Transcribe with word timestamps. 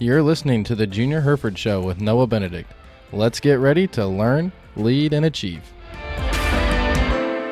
You're 0.00 0.22
listening 0.22 0.64
to 0.64 0.74
the 0.74 0.86
Junior 0.86 1.20
Hereford 1.20 1.58
Show 1.58 1.82
with 1.82 2.00
Noah 2.00 2.26
Benedict. 2.26 2.72
Let's 3.12 3.38
get 3.38 3.58
ready 3.58 3.86
to 3.88 4.06
learn, 4.06 4.50
lead, 4.74 5.12
and 5.12 5.26
achieve. 5.26 5.62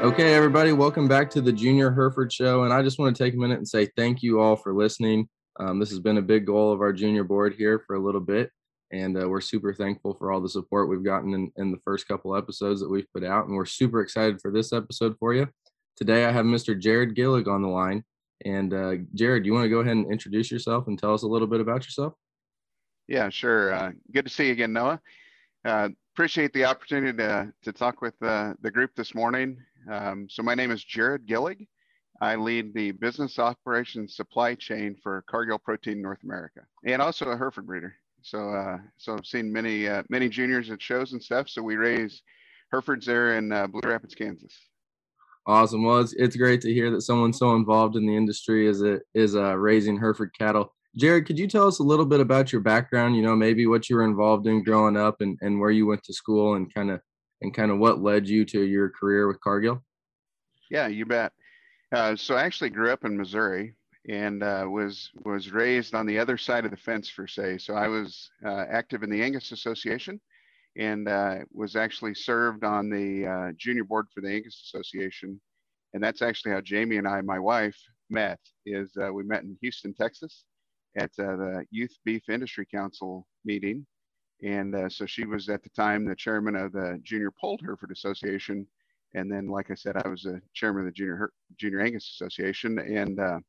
Okay, 0.03 0.33
everybody, 0.33 0.73
welcome 0.73 1.07
back 1.07 1.29
to 1.33 1.43
the 1.43 1.53
Junior 1.53 1.91
Hereford 1.91 2.33
Show. 2.33 2.65
And 2.65 2.73
I 2.73 2.81
just 2.81 2.99
want 2.99 3.15
to 3.15 3.23
take 3.23 3.35
a 3.35 3.37
minute 3.37 3.59
and 3.59 3.69
say 3.69 3.91
thank 3.99 4.23
you 4.23 4.41
all 4.41 4.57
for 4.57 4.73
listening. 4.73 5.29
Um, 5.61 5.79
this 5.79 5.91
has 5.91 6.01
been 6.01 6.17
a 6.17 6.23
big 6.23 6.47
goal 6.47 6.73
of 6.73 6.81
our 6.81 6.91
junior 6.91 7.23
board 7.23 7.55
here 7.55 7.85
for 7.87 7.97
a 7.97 8.03
little 8.03 8.23
bit. 8.23 8.51
And 8.91 9.23
uh, 9.23 9.29
we're 9.29 9.43
super 9.43 9.75
thankful 9.75 10.15
for 10.15 10.33
all 10.33 10.41
the 10.41 10.49
support 10.49 10.89
we've 10.89 11.05
gotten 11.05 11.35
in, 11.35 11.53
in 11.59 11.71
the 11.71 11.81
first 11.85 12.09
couple 12.09 12.35
episodes 12.35 12.81
that 12.81 12.89
we've 12.89 13.13
put 13.13 13.25
out. 13.25 13.47
And 13.47 13.57
we're 13.57 13.67
super 13.67 14.01
excited 14.01 14.41
for 14.41 14.51
this 14.51 14.73
episode 14.73 15.17
for 15.21 15.35
you. 15.35 15.49
Today, 15.97 16.25
I 16.25 16.33
have 16.33 16.47
Mr. 16.47 16.81
Jarrod 16.81 17.15
Gillig 17.15 17.47
on 17.47 17.61
the 17.61 17.69
line. 17.69 18.05
And 18.47 18.73
uh, 18.73 18.95
Jarrod, 19.15 19.45
you 19.45 19.53
want 19.53 19.67
to 19.67 19.69
go 19.69 19.81
ahead 19.81 19.97
and 19.99 20.11
introduce 20.11 20.51
yourself 20.51 20.87
and 20.87 20.99
tell 20.99 21.13
us 21.13 21.25
a 21.25 21.29
little 21.29 21.47
bit 21.47 21.61
about 21.61 21.85
yourself? 21.85 22.15
Yeah, 23.09 23.31
sure. 23.31 23.73
Uh, 23.73 23.93
good 24.13 24.27
to 24.27 24.31
see 24.31 24.47
you 24.47 24.53
again, 24.53 24.75
Noah. 24.75 25.01
Uh, 25.65 25.89
appreciate 26.15 26.53
the 26.53 26.67
opportunity 26.67 27.17
to, 27.17 27.53
to 27.63 27.73
talk 27.73 28.03
with 28.03 28.15
uh, 28.23 28.53
the 28.61 28.71
group 28.71 28.91
this 28.95 29.15
morning. 29.15 29.57
Um, 29.91 30.27
so 30.29 30.43
my 30.43 30.55
name 30.55 30.71
is 30.71 30.85
Jarrod 30.85 31.27
Gillig. 31.27 31.67
I 32.21 32.37
lead 32.37 32.75
the 32.75 32.91
business 32.93 33.39
operations 33.39 34.17
supply 34.17 34.55
chain 34.57 34.97
for 35.03 35.25
Cargill 35.29 35.59
Protein 35.59 36.03
North 36.03 36.23
America, 36.23 36.61
and 36.85 37.01
also 37.01 37.31
a 37.31 37.37
Hereford 37.37 37.67
breeder. 37.67 37.95
So, 38.23 38.51
uh, 38.51 38.79
so 38.97 39.15
I've 39.15 39.25
seen 39.25 39.53
many 39.53 39.89
uh, 39.89 40.03
many 40.11 40.29
juniors 40.29 40.71
at 40.71 40.83
shows 40.83 41.13
and 41.13 41.23
stuff. 41.23 41.49
So 41.49 41.63
we 41.63 41.77
raise 41.77 42.23
Herefords 42.73 43.07
there 43.07 43.39
in 43.39 43.53
uh, 43.53 43.69
Blue 43.69 43.81
Rapids, 43.85 44.17
Kansas. 44.17 44.53
Awesome. 45.47 45.85
Well, 45.85 46.01
it's, 46.01 46.13
it's 46.15 46.37
great 46.37 46.61
to 46.63 46.75
hear 46.75 46.91
that 46.91 47.03
someone 47.03 47.33
so 47.33 47.55
involved 47.55 47.97
in 47.97 48.05
the 48.05 48.17
industry 48.17 48.67
is 48.67 48.83
it 48.83 49.03
is 49.15 49.37
uh, 49.37 49.57
raising 49.57 49.97
Hereford 49.97 50.35
cattle. 50.37 50.75
Jarrod, 50.99 51.27
could 51.27 51.39
you 51.39 51.47
tell 51.47 51.69
us 51.69 51.79
a 51.79 51.85
little 51.85 52.07
bit 52.07 52.21
about 52.21 52.53
your 52.53 52.61
background? 52.61 53.15
You 53.15 53.23
know, 53.23 53.37
maybe 53.37 53.67
what 53.67 53.89
you 53.89 53.97
were 53.97 54.05
involved 54.05 54.47
in 54.47 54.65
growing 54.65 54.97
up, 54.97 55.21
and, 55.21 55.39
and 55.41 55.61
where 55.61 55.71
you 55.71 55.87
went 55.87 56.03
to 56.05 56.13
school, 56.13 56.55
and 56.55 56.73
kind 56.73 56.91
of 56.91 57.01
and 57.41 57.55
kind 57.55 57.71
of 57.71 57.79
what 57.79 58.03
led 58.03 58.29
you 58.29 58.45
to 58.47 58.63
your 58.63 58.91
career 58.91 59.29
with 59.29 59.41
Cargill. 59.41 59.85
Yeah, 60.71 60.89
you 60.89 61.07
bet. 61.07 61.33
Uh, 61.93 62.17
so 62.17 62.35
I 62.35 62.43
actually 62.43 62.71
grew 62.71 62.91
up 62.91 63.05
in 63.05 63.17
Missouri 63.17 63.75
and 64.09 64.43
uh, 64.43 64.67
was 64.69 65.11
was 65.25 65.53
raised 65.53 65.95
on 65.95 66.07
the 66.07 66.19
other 66.19 66.37
side 66.37 66.65
of 66.65 66.71
the 66.71 66.77
fence, 66.77 67.09
for 67.09 67.27
say. 67.27 67.59
So 67.59 67.75
I 67.75 67.89
was 67.89 68.31
uh, 68.45 68.65
active 68.71 69.03
in 69.03 69.11
the 69.11 69.23
Angus 69.23 69.53
Association, 69.53 70.21
and 70.77 71.09
uh, 71.09 71.37
was 71.53 71.77
actually 71.77 72.15
served 72.15 72.65
on 72.65 72.89
the 72.89 73.27
uh, 73.27 73.53
junior 73.57 73.85
board 73.85 74.07
for 74.15 74.21
the 74.21 74.31
Angus 74.31 74.63
Association, 74.65 75.41
and 75.95 76.03
that's 76.03 76.23
actually 76.23 76.53
how 76.53 76.61
Jamie 76.61 76.97
and 76.97 77.07
I, 77.07 77.21
my 77.21 77.39
wife, 77.39 77.79
met. 78.09 78.41
Is 78.65 78.97
uh, 79.01 79.13
we 79.13 79.25
met 79.25 79.43
in 79.43 79.57
Houston, 79.61 79.95
Texas, 79.95 80.45
at 80.97 81.15
the 81.17 81.65
Youth 81.71 81.97
Beef 82.05 82.29
Industry 82.29 82.67
Council 82.67 83.27
meeting, 83.45 83.87
and 84.43 84.91
so 84.91 85.07
she 85.07 85.25
was 85.25 85.49
at 85.49 85.63
the 85.63 85.71
time 85.71 86.05
the 86.05 86.17
chairman 86.17 86.57
of 86.57 86.73
the 86.73 86.99
Junior 87.03 87.31
Polled 87.31 87.61
Hereford 87.63 87.91
Association. 87.91 88.67
And 89.15 89.31
then 89.33 89.49
like 89.49 89.71
I 89.71 89.75
said, 89.75 89.97
I 90.05 90.09
was 90.09 90.27
a 90.27 90.41
chairman 90.55 90.83
of 90.83 90.87
the 90.87 90.93
Junior 90.93 91.33
Junior 91.57 91.81
Angus 91.81 92.11
Association, 92.11 92.79
and 92.79 93.19
uh, 93.19 93.41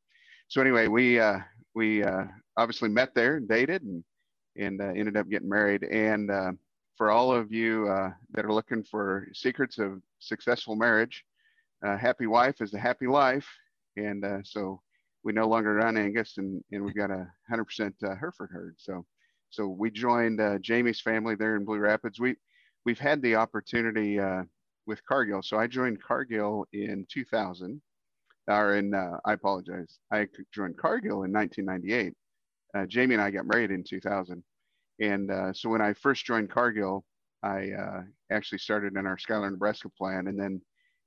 so 0.50 0.60
anyway, 0.60 0.88
we 0.88 1.20
uh, 1.20 1.38
we 1.76 2.02
uh, 2.02 2.24
obviously 2.56 2.88
met 2.88 3.14
there 3.14 3.36
and 3.36 3.48
dated, 3.48 3.82
and 3.82 4.02
and 4.56 4.80
uh, 4.80 4.86
ended 4.86 5.16
up 5.16 5.28
getting 5.28 5.48
married. 5.48 5.84
And 5.84 6.28
uh, 6.28 6.52
for 6.96 7.12
all 7.12 7.32
of 7.32 7.52
you 7.52 7.88
uh, 7.88 8.10
that 8.32 8.44
are 8.44 8.52
looking 8.52 8.82
for 8.82 9.28
secrets 9.32 9.78
of 9.78 10.02
successful 10.18 10.74
marriage, 10.74 11.24
happy 11.82 12.26
wife 12.26 12.60
is 12.60 12.74
a 12.74 12.80
happy 12.80 13.06
life, 13.06 13.46
and 13.96 14.24
so 14.44 14.82
we 15.22 15.32
no 15.32 15.46
longer 15.46 15.74
run 15.74 15.96
Angus, 15.96 16.38
and 16.38 16.62
and 16.72 16.84
we've 16.84 16.96
got 16.96 17.10
a 17.10 17.26
hundred 17.48 17.64
percent 17.64 17.94
Hereford 18.00 18.50
herd. 18.52 18.76
So 18.78 19.04
so 19.50 19.66
we 19.66 19.90
joined 19.90 20.40
Jamie's 20.62 21.00
family 21.00 21.34
there 21.34 21.56
in 21.56 21.64
Blue 21.64 21.78
Rapids. 21.78 22.20
We 22.20 22.36
we've 22.84 22.98
had 22.98 23.20
the 23.22 23.36
opportunity 23.36 24.18
with 24.90 25.04
Cargill. 25.06 25.42
So 25.42 25.56
I 25.56 25.66
joined 25.66 26.02
Cargill 26.02 26.66
in 26.72 27.06
2000, 27.10 27.80
or 28.48 28.76
in, 28.76 28.92
uh, 28.92 29.18
I 29.24 29.34
apologize. 29.34 30.00
I 30.12 30.26
joined 30.52 30.76
Cargill 30.76 31.22
in 31.22 31.32
1998. 31.32 32.12
Uh, 32.74 32.86
Jamie 32.86 33.14
and 33.14 33.22
I 33.22 33.30
got 33.30 33.46
married 33.46 33.70
in 33.70 33.84
2000. 33.84 34.42
And 35.00 35.30
uh, 35.30 35.52
so 35.52 35.68
when 35.70 35.80
I 35.80 35.92
first 35.94 36.26
joined 36.26 36.50
Cargill, 36.50 37.04
I 37.42 37.70
uh, 37.70 38.02
actually 38.30 38.58
started 38.58 38.96
in 38.96 39.06
our 39.06 39.16
Schuyler, 39.16 39.50
Nebraska 39.50 39.88
plant. 39.96 40.28
And 40.28 40.38
then 40.38 40.60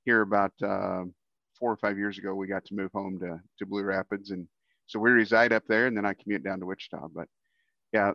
here 0.04 0.22
about 0.22 0.52
uh, 0.62 1.04
four 1.58 1.72
or 1.72 1.76
five 1.76 1.98
years 1.98 2.18
ago, 2.18 2.34
we 2.34 2.46
got 2.46 2.64
to 2.66 2.74
move 2.74 2.90
home 2.92 3.18
to, 3.20 3.40
to 3.58 3.66
Blue 3.66 3.82
Rapids. 3.82 4.30
And 4.30 4.46
so 4.86 4.98
we 4.98 5.10
reside 5.10 5.52
up 5.52 5.64
there 5.68 5.86
and 5.86 5.96
then 5.96 6.06
I 6.06 6.14
commute 6.14 6.44
down 6.44 6.60
to 6.60 6.66
Wichita. 6.66 7.08
But 7.14 7.28
yeah, 7.92 8.12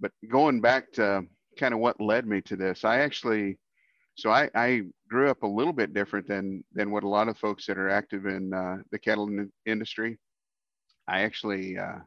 but 0.00 0.12
going 0.28 0.60
back 0.60 0.92
to 0.92 1.24
kind 1.58 1.74
of 1.74 1.80
what 1.80 2.00
led 2.00 2.26
me 2.26 2.40
to 2.42 2.56
this, 2.56 2.84
I 2.84 2.98
actually 2.98 3.58
so 4.16 4.30
I, 4.30 4.48
I 4.54 4.82
grew 5.08 5.30
up 5.30 5.42
a 5.42 5.46
little 5.46 5.74
bit 5.74 5.92
different 5.92 6.26
than 6.26 6.64
than 6.72 6.90
what 6.90 7.04
a 7.04 7.08
lot 7.08 7.28
of 7.28 7.38
folks 7.38 7.66
that 7.66 7.78
are 7.78 7.90
active 7.90 8.26
in 8.26 8.52
uh, 8.52 8.76
the 8.90 8.98
cattle 8.98 9.28
in 9.28 9.52
industry. 9.66 10.18
I 11.06 11.20
actually, 11.20 11.78
uh, 11.78 11.98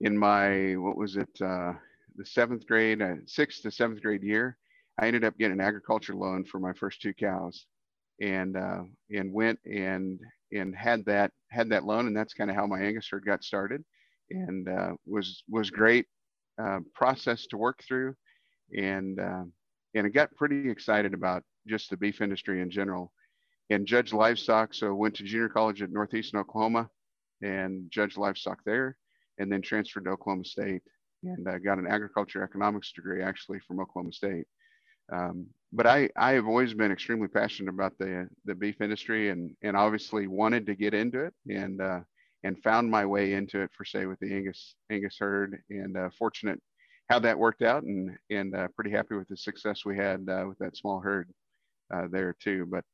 in 0.00 0.16
my 0.16 0.76
what 0.76 0.96
was 0.96 1.16
it, 1.16 1.30
uh, 1.40 1.72
the 2.16 2.26
seventh 2.26 2.66
grade, 2.66 3.00
uh, 3.00 3.14
sixth 3.26 3.62
to 3.62 3.70
seventh 3.70 4.02
grade 4.02 4.22
year, 4.22 4.58
I 5.00 5.06
ended 5.06 5.24
up 5.24 5.38
getting 5.38 5.58
an 5.58 5.66
agriculture 5.66 6.14
loan 6.14 6.44
for 6.44 6.60
my 6.60 6.74
first 6.74 7.00
two 7.00 7.14
cows, 7.14 7.66
and 8.22 8.56
uh, 8.56 8.84
and 9.10 9.32
went 9.32 9.58
and 9.66 10.18
and 10.52 10.74
had 10.74 11.04
that 11.06 11.32
had 11.50 11.68
that 11.70 11.84
loan, 11.84 12.06
and 12.06 12.16
that's 12.16 12.34
kind 12.34 12.48
of 12.48 12.56
how 12.56 12.66
my 12.66 12.80
Angus 12.80 13.08
herd 13.10 13.26
got 13.26 13.44
started, 13.44 13.84
and 14.30 14.68
uh, 14.68 14.92
was 15.04 15.42
was 15.48 15.70
great 15.70 16.06
process 16.94 17.46
to 17.48 17.56
work 17.56 17.82
through, 17.86 18.14
and 18.76 19.18
and 19.18 20.06
I 20.06 20.08
got 20.08 20.34
pretty 20.36 20.70
excited 20.70 21.12
about 21.12 21.42
just 21.66 21.90
the 21.90 21.96
beef 21.96 22.20
industry 22.20 22.62
in 22.62 22.70
general. 22.70 23.12
And 23.70 23.86
judge 23.86 24.12
livestock, 24.12 24.74
so 24.74 24.94
went 24.94 25.14
to 25.16 25.24
junior 25.24 25.48
college 25.48 25.82
at 25.82 25.90
Northeastern 25.90 26.40
Oklahoma 26.40 26.90
and 27.42 27.90
judged 27.90 28.18
livestock 28.18 28.58
there, 28.64 28.96
and 29.38 29.50
then 29.50 29.62
transferred 29.62 30.04
to 30.04 30.10
Oklahoma 30.10 30.44
State 30.44 30.82
and 31.24 31.46
uh, 31.48 31.58
got 31.58 31.78
an 31.78 31.86
agriculture 31.86 32.42
economics 32.42 32.92
degree 32.92 33.22
actually 33.22 33.60
from 33.66 33.80
Oklahoma 33.80 34.12
State. 34.12 34.44
Um, 35.12 35.46
but 35.72 35.86
I, 35.86 36.10
I 36.16 36.32
have 36.32 36.46
always 36.46 36.74
been 36.74 36.92
extremely 36.92 37.28
passionate 37.28 37.70
about 37.70 37.96
the 37.98 38.28
the 38.44 38.54
beef 38.54 38.80
industry 38.80 39.30
and 39.30 39.54
and 39.62 39.76
obviously 39.76 40.26
wanted 40.26 40.66
to 40.66 40.74
get 40.74 40.94
into 40.94 41.24
it 41.24 41.34
and 41.48 41.80
uh, 41.80 42.00
and 42.44 42.62
found 42.62 42.90
my 42.90 43.06
way 43.06 43.32
into 43.32 43.60
it 43.60 43.70
for 43.76 43.84
say 43.84 44.06
with 44.06 44.18
the 44.20 44.32
Angus 44.34 44.74
Angus 44.90 45.16
herd 45.18 45.62
and 45.70 45.96
uh, 45.96 46.10
fortunate 46.18 46.60
how 47.08 47.18
that 47.20 47.38
worked 47.38 47.62
out 47.62 47.84
and 47.84 48.16
and 48.30 48.54
uh, 48.54 48.68
pretty 48.74 48.90
happy 48.90 49.14
with 49.14 49.28
the 49.28 49.36
success 49.36 49.84
we 49.84 49.96
had 49.96 50.28
uh, 50.28 50.44
with 50.46 50.58
that 50.58 50.76
small 50.76 51.00
herd 51.00 51.30
uh, 51.94 52.06
there 52.10 52.36
too. 52.38 52.66
But 52.70 52.84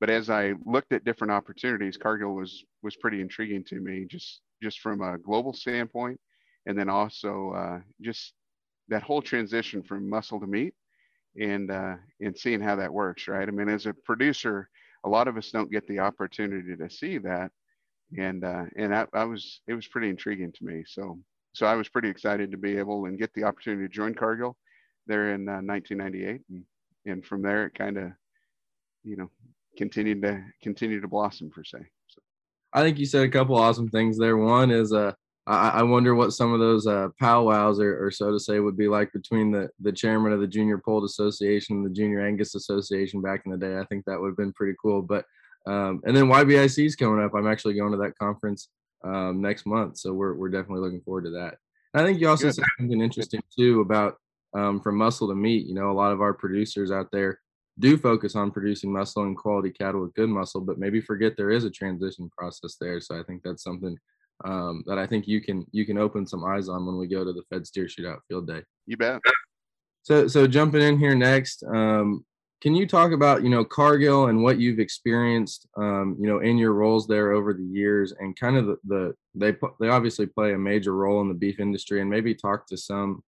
but 0.00 0.10
as 0.10 0.30
I 0.30 0.54
looked 0.64 0.92
at 0.92 1.04
different 1.04 1.32
opportunities, 1.32 1.98
Cargill 1.98 2.34
was 2.34 2.64
was 2.82 2.96
pretty 2.96 3.20
intriguing 3.20 3.64
to 3.64 3.80
me 3.80 4.06
just 4.08 4.40
just 4.62 4.80
from 4.80 5.02
a 5.02 5.18
global 5.18 5.52
standpoint, 5.52 6.18
and 6.64 6.78
then 6.78 6.88
also 6.88 7.52
uh, 7.52 7.80
just 8.00 8.32
that 8.88 9.02
whole 9.02 9.20
transition 9.20 9.82
from 9.82 10.08
muscle 10.08 10.40
to 10.40 10.46
meat 10.46 10.72
and 11.40 11.70
uh, 11.70 11.96
and 12.20 12.36
seeing 12.36 12.60
how 12.60 12.76
that 12.76 12.92
works. 12.92 13.28
Right. 13.28 13.48
I 13.48 13.50
mean, 13.50 13.68
as 13.68 13.86
a 13.86 13.94
producer, 14.04 14.68
a 15.04 15.08
lot 15.08 15.28
of 15.28 15.36
us 15.36 15.50
don't 15.50 15.70
get 15.70 15.86
the 15.86 16.00
opportunity 16.00 16.76
to 16.76 16.90
see 16.90 17.18
that, 17.18 17.50
and 18.18 18.44
uh, 18.44 18.64
and 18.76 18.94
I, 18.94 19.06
I 19.12 19.24
was 19.24 19.60
it 19.66 19.74
was 19.74 19.86
pretty 19.86 20.08
intriguing 20.08 20.52
to 20.52 20.64
me. 20.64 20.84
So 20.86 21.18
so 21.56 21.66
I 21.66 21.74
was 21.74 21.88
pretty 21.88 22.08
excited 22.08 22.50
to 22.50 22.58
be 22.58 22.76
able 22.76 23.06
and 23.06 23.18
get 23.18 23.32
the 23.32 23.44
opportunity 23.44 23.88
to 23.88 23.92
join 23.92 24.14
Cargill 24.14 24.56
there 25.06 25.32
in 25.32 25.48
uh, 25.48 25.62
1998, 25.62 26.42
and, 26.50 26.64
and 27.06 27.24
from 27.24 27.40
there 27.40 27.66
it 27.66 27.74
kind 27.74 27.96
of, 27.96 28.12
you 29.04 29.16
know, 29.16 29.30
continued 29.78 30.20
to 30.20 30.44
continue 30.62 31.00
to 31.00 31.08
blossom 31.08 31.48
per 31.48 31.64
se. 31.64 31.78
So. 32.08 32.20
I 32.74 32.82
think 32.82 32.98
you 32.98 33.06
said 33.06 33.24
a 33.24 33.30
couple 33.30 33.56
awesome 33.56 33.88
things 33.88 34.18
there. 34.18 34.36
One 34.36 34.70
is 34.70 34.92
uh, 34.92 35.12
I, 35.46 35.68
I 35.68 35.82
wonder 35.82 36.14
what 36.14 36.32
some 36.32 36.52
of 36.52 36.60
those 36.60 36.86
uh, 36.86 37.08
powwows 37.20 37.78
or, 37.78 38.04
or 38.04 38.10
so 38.10 38.32
to 38.32 38.40
say 38.40 38.58
would 38.58 38.76
be 38.76 38.88
like 38.88 39.12
between 39.12 39.52
the 39.52 39.68
the 39.80 39.92
chairman 39.92 40.32
of 40.32 40.40
the 40.40 40.46
Junior 40.46 40.78
Polled 40.78 41.04
Association 41.04 41.76
and 41.76 41.86
the 41.86 41.90
Junior 41.90 42.26
Angus 42.26 42.54
Association 42.54 43.22
back 43.22 43.42
in 43.46 43.52
the 43.52 43.58
day. 43.58 43.78
I 43.78 43.84
think 43.84 44.04
that 44.06 44.20
would 44.20 44.28
have 44.28 44.36
been 44.36 44.52
pretty 44.52 44.74
cool. 44.82 45.02
But 45.02 45.24
um, 45.66 46.00
and 46.04 46.16
then 46.16 46.26
YBIC 46.26 46.86
is 46.86 46.96
coming 46.96 47.24
up. 47.24 47.34
I'm 47.34 47.46
actually 47.46 47.74
going 47.74 47.92
to 47.92 47.98
that 47.98 48.18
conference 48.18 48.68
um, 49.04 49.40
next 49.40 49.66
month. 49.66 49.98
So 49.98 50.12
we're 50.12 50.34
we're 50.34 50.48
definitely 50.48 50.82
looking 50.82 51.02
forward 51.02 51.24
to 51.24 51.30
that. 51.30 51.58
And 51.94 52.02
I 52.02 52.06
think 52.06 52.20
you 52.20 52.28
also 52.28 52.46
Good. 52.46 52.56
said 52.56 52.64
something 52.78 53.00
interesting 53.00 53.42
too 53.56 53.80
about 53.80 54.16
um, 54.54 54.80
from 54.80 54.96
muscle 54.96 55.28
to 55.28 55.34
meat. 55.34 55.66
You 55.66 55.74
know, 55.74 55.90
a 55.90 55.92
lot 55.92 56.12
of 56.12 56.20
our 56.20 56.34
producers 56.34 56.90
out 56.90 57.08
there 57.12 57.40
do 57.78 57.96
focus 57.96 58.34
on 58.34 58.50
producing 58.50 58.92
muscle 58.92 59.22
and 59.22 59.36
quality 59.36 59.70
cattle 59.70 60.00
with 60.00 60.14
good 60.14 60.30
muscle, 60.30 60.60
but 60.60 60.78
maybe 60.78 61.00
forget 61.00 61.36
there 61.36 61.50
is 61.50 61.64
a 61.64 61.70
transition 61.70 62.30
process 62.36 62.76
there. 62.80 63.00
So 63.00 63.18
I 63.18 63.22
think 63.22 63.42
that's 63.42 63.62
something 63.62 63.96
um, 64.44 64.82
that 64.86 64.98
I 64.98 65.06
think 65.06 65.26
you 65.26 65.40
can 65.40 65.66
you 65.72 65.86
can 65.86 65.98
open 65.98 66.26
some 66.26 66.44
eyes 66.44 66.68
on 66.68 66.86
when 66.86 66.98
we 66.98 67.06
go 67.06 67.24
to 67.24 67.32
the 67.32 67.42
Fed 67.50 67.66
Steer 67.66 67.86
Shootout 67.86 68.20
Field 68.28 68.46
Day. 68.46 68.62
You 68.86 68.96
bet. 68.96 69.20
So 70.02 70.28
so 70.28 70.46
jumping 70.46 70.82
in 70.82 70.98
here 70.98 71.14
next, 71.14 71.64
um, 71.64 72.24
can 72.62 72.74
you 72.74 72.86
talk 72.86 73.12
about 73.12 73.42
you 73.42 73.50
know 73.50 73.64
Cargill 73.64 74.26
and 74.26 74.42
what 74.42 74.58
you've 74.58 74.78
experienced 74.78 75.68
um, 75.76 76.16
you 76.20 76.26
know 76.26 76.40
in 76.40 76.58
your 76.58 76.72
roles 76.72 77.06
there 77.06 77.32
over 77.32 77.52
the 77.52 77.64
years 77.64 78.12
and 78.18 78.38
kind 78.38 78.56
of 78.56 78.66
the, 78.66 78.76
the 78.84 79.14
they 79.34 79.56
they 79.80 79.88
obviously 79.88 80.26
play 80.26 80.52
a 80.52 80.58
major 80.58 80.94
role 80.94 81.20
in 81.20 81.28
the 81.28 81.34
beef 81.34 81.60
industry 81.60 82.00
and 82.00 82.10
maybe 82.10 82.34
talk 82.34 82.66
to 82.66 82.76
some 82.76 83.22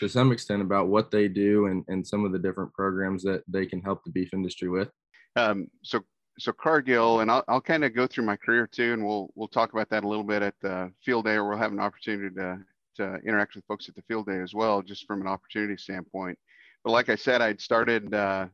to 0.00 0.08
some 0.08 0.32
extent 0.32 0.60
about 0.60 0.88
what 0.88 1.10
they 1.10 1.28
do 1.28 1.66
and, 1.66 1.84
and 1.88 2.06
some 2.06 2.24
of 2.24 2.32
the 2.32 2.38
different 2.38 2.72
programs 2.72 3.22
that 3.22 3.42
they 3.46 3.64
can 3.64 3.80
help 3.80 4.02
the 4.04 4.10
beef 4.10 4.34
industry 4.34 4.68
with. 4.68 4.90
Um, 5.36 5.68
so 5.82 6.00
so 6.38 6.52
Cargill, 6.52 7.20
and 7.20 7.30
I'll, 7.30 7.44
I'll 7.48 7.60
kind 7.60 7.84
of 7.84 7.94
go 7.94 8.06
through 8.06 8.24
my 8.24 8.36
career 8.36 8.66
too, 8.66 8.92
and 8.92 9.04
we'll 9.04 9.30
we'll 9.34 9.48
talk 9.48 9.72
about 9.72 9.88
that 9.90 10.04
a 10.04 10.08
little 10.08 10.24
bit 10.24 10.42
at 10.42 10.54
the 10.60 10.90
field 11.04 11.26
day, 11.26 11.34
or 11.34 11.48
we'll 11.48 11.58
have 11.58 11.72
an 11.72 11.80
opportunity 11.80 12.34
to 12.36 12.58
to 12.96 13.16
interact 13.26 13.54
with 13.54 13.64
folks 13.66 13.88
at 13.88 13.94
the 13.94 14.02
field 14.02 14.26
day 14.26 14.38
as 14.38 14.54
well, 14.54 14.82
just 14.82 15.06
from 15.06 15.20
an 15.20 15.26
opportunity 15.26 15.76
standpoint. 15.76 16.38
But 16.82 16.92
like 16.92 17.08
I 17.08 17.16
said, 17.16 17.40
I'd 17.40 17.60
started 17.60 18.12
uh, 18.12 18.46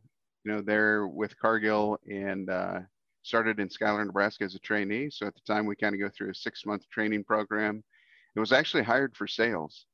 you 0.44 0.52
know 0.52 0.60
there 0.60 1.06
with 1.06 1.38
Cargill 1.38 1.98
and 2.08 2.50
uh, 2.50 2.80
started 3.22 3.60
in 3.60 3.70
Schuyler, 3.70 4.04
Nebraska 4.04 4.44
as 4.44 4.54
a 4.54 4.60
trainee. 4.60 5.10
So 5.10 5.26
at 5.26 5.34
the 5.34 5.52
time, 5.52 5.66
we 5.66 5.76
kind 5.76 5.94
of 5.94 6.00
go 6.00 6.10
through 6.10 6.30
a 6.30 6.34
six 6.34 6.66
month 6.66 6.88
training 6.90 7.24
program. 7.24 7.82
It 8.36 8.40
was 8.40 8.52
actually 8.52 8.84
hired 8.84 9.16
for 9.16 9.26
sales, 9.26 9.86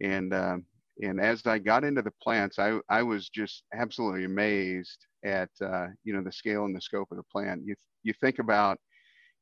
and 0.00 0.32
uh, 0.32 0.58
and 1.00 1.20
as 1.20 1.46
I 1.46 1.58
got 1.58 1.84
into 1.84 2.02
the 2.02 2.12
plants, 2.22 2.58
I, 2.58 2.78
I 2.88 3.02
was 3.02 3.28
just 3.28 3.64
absolutely 3.74 4.24
amazed 4.24 5.06
at 5.24 5.50
uh, 5.60 5.88
you 6.04 6.12
know 6.12 6.22
the 6.22 6.32
scale 6.32 6.64
and 6.64 6.74
the 6.74 6.80
scope 6.80 7.08
of 7.10 7.16
the 7.16 7.22
plan. 7.24 7.62
You 7.64 7.74
you 8.02 8.12
think 8.20 8.38
about 8.38 8.78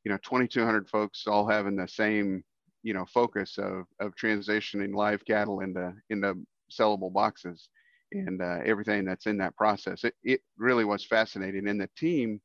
you 0.03 0.11
know 0.11 0.17
2,200 0.23 0.89
folks 0.89 1.27
all 1.27 1.47
having 1.47 1.75
the 1.75 1.87
same 1.87 2.43
you 2.83 2.93
know 2.93 3.05
focus 3.05 3.57
of 3.57 3.85
of 3.99 4.15
transitioning 4.15 4.95
live 4.95 5.23
cattle 5.25 5.61
into 5.61 5.93
into 6.09 6.35
sellable 6.71 7.11
boxes 7.13 7.69
and 8.13 8.41
uh, 8.41 8.59
everything 8.65 9.05
that's 9.05 9.27
in 9.27 9.37
that 9.37 9.55
process. 9.55 10.03
It 10.03 10.15
it 10.23 10.41
really 10.57 10.85
was 10.85 11.05
fascinating, 11.05 11.67
and 11.67 11.79
the 11.79 11.89
team, 11.97 12.41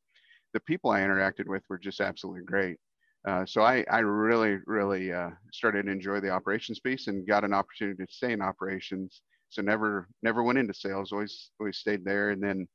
the 0.54 0.60
people 0.60 0.90
I 0.90 1.00
interacted 1.00 1.46
with 1.46 1.62
were 1.68 1.78
just 1.78 2.00
absolutely 2.00 2.44
great. 2.44 2.78
Uh, 3.26 3.44
so 3.44 3.62
I, 3.62 3.84
I 3.90 3.98
really, 4.00 4.58
really 4.66 5.12
uh, 5.12 5.30
started 5.52 5.86
to 5.86 5.92
enjoy 5.92 6.20
the 6.20 6.30
operations 6.30 6.78
piece 6.78 7.08
and 7.08 7.26
got 7.26 7.42
an 7.42 7.52
opportunity 7.52 8.06
to 8.06 8.12
stay 8.12 8.32
in 8.32 8.40
operations. 8.40 9.20
So 9.50 9.62
never, 9.62 10.08
never 10.22 10.44
went 10.44 10.58
into 10.58 10.74
sales. 10.74 11.10
Always, 11.10 11.50
always 11.58 11.78
stayed 11.78 12.04
there. 12.04 12.30
And 12.30 12.40
then 12.40 12.68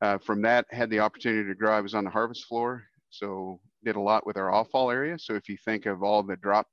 uh, 0.00 0.18
from 0.18 0.42
that, 0.42 0.66
had 0.70 0.90
the 0.90 1.00
opportunity 1.00 1.48
to 1.48 1.54
grow. 1.54 1.76
I 1.76 1.80
was 1.80 1.94
on 1.94 2.04
the 2.04 2.10
harvest 2.10 2.46
floor, 2.46 2.84
so 3.10 3.60
did 3.84 3.96
a 3.96 4.00
lot 4.00 4.26
with 4.26 4.36
our 4.36 4.52
offal 4.52 4.90
area. 4.90 5.18
So 5.18 5.34
if 5.34 5.48
you 5.48 5.56
think 5.64 5.86
of 5.86 6.02
all 6.02 6.22
the 6.22 6.36
drop, 6.36 6.66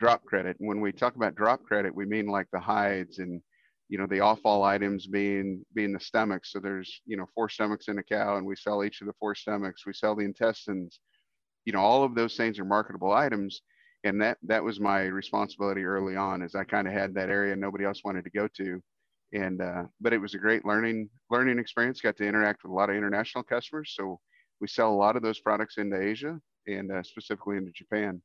drop 0.00 0.24
credit, 0.24 0.56
and 0.60 0.68
when 0.68 0.80
we 0.80 0.92
talk 0.92 1.16
about 1.16 1.34
drop 1.34 1.62
credit, 1.64 1.94
we 1.94 2.06
mean 2.06 2.26
like 2.26 2.46
the 2.52 2.60
hides 2.60 3.18
and 3.18 3.40
you 3.88 3.98
know 3.98 4.06
the 4.06 4.20
offal 4.20 4.62
items 4.64 5.06
being 5.06 5.64
being 5.74 5.92
the 5.92 6.00
stomachs. 6.00 6.52
So 6.52 6.60
there's 6.60 7.00
you 7.06 7.16
know 7.16 7.26
four 7.34 7.48
stomachs 7.48 7.88
in 7.88 7.98
a 7.98 8.02
cow, 8.02 8.36
and 8.36 8.46
we 8.46 8.56
sell 8.56 8.84
each 8.84 9.00
of 9.00 9.06
the 9.06 9.14
four 9.18 9.34
stomachs. 9.34 9.86
We 9.86 9.92
sell 9.92 10.14
the 10.14 10.24
intestines 10.24 11.00
you 11.68 11.72
know 11.72 11.80
all 11.80 12.02
of 12.02 12.14
those 12.14 12.34
things 12.34 12.58
are 12.58 12.64
marketable 12.64 13.12
items 13.12 13.60
and 14.04 14.22
that 14.22 14.38
that 14.42 14.64
was 14.64 14.80
my 14.80 15.02
responsibility 15.02 15.84
early 15.84 16.16
on 16.16 16.42
as 16.42 16.54
i 16.54 16.64
kind 16.64 16.88
of 16.88 16.94
had 16.94 17.14
that 17.14 17.28
area 17.28 17.54
nobody 17.54 17.84
else 17.84 18.00
wanted 18.04 18.24
to 18.24 18.30
go 18.30 18.48
to 18.56 18.82
and 19.32 19.60
uh, 19.60 19.84
but 20.00 20.12
it 20.12 20.18
was 20.18 20.34
a 20.34 20.38
great 20.38 20.64
learning 20.64 21.08
learning 21.30 21.58
experience 21.58 22.00
got 22.00 22.16
to 22.16 22.26
interact 22.26 22.62
with 22.62 22.72
a 22.72 22.74
lot 22.74 22.90
of 22.90 22.96
international 22.96 23.44
customers 23.44 23.94
so 23.96 24.18
we 24.60 24.66
sell 24.66 24.92
a 24.92 24.94
lot 24.94 25.16
of 25.16 25.22
those 25.22 25.40
products 25.40 25.78
into 25.78 26.00
asia 26.00 26.38
and 26.66 26.90
uh, 26.90 27.02
specifically 27.02 27.56
into 27.56 27.72
japan 27.72 28.20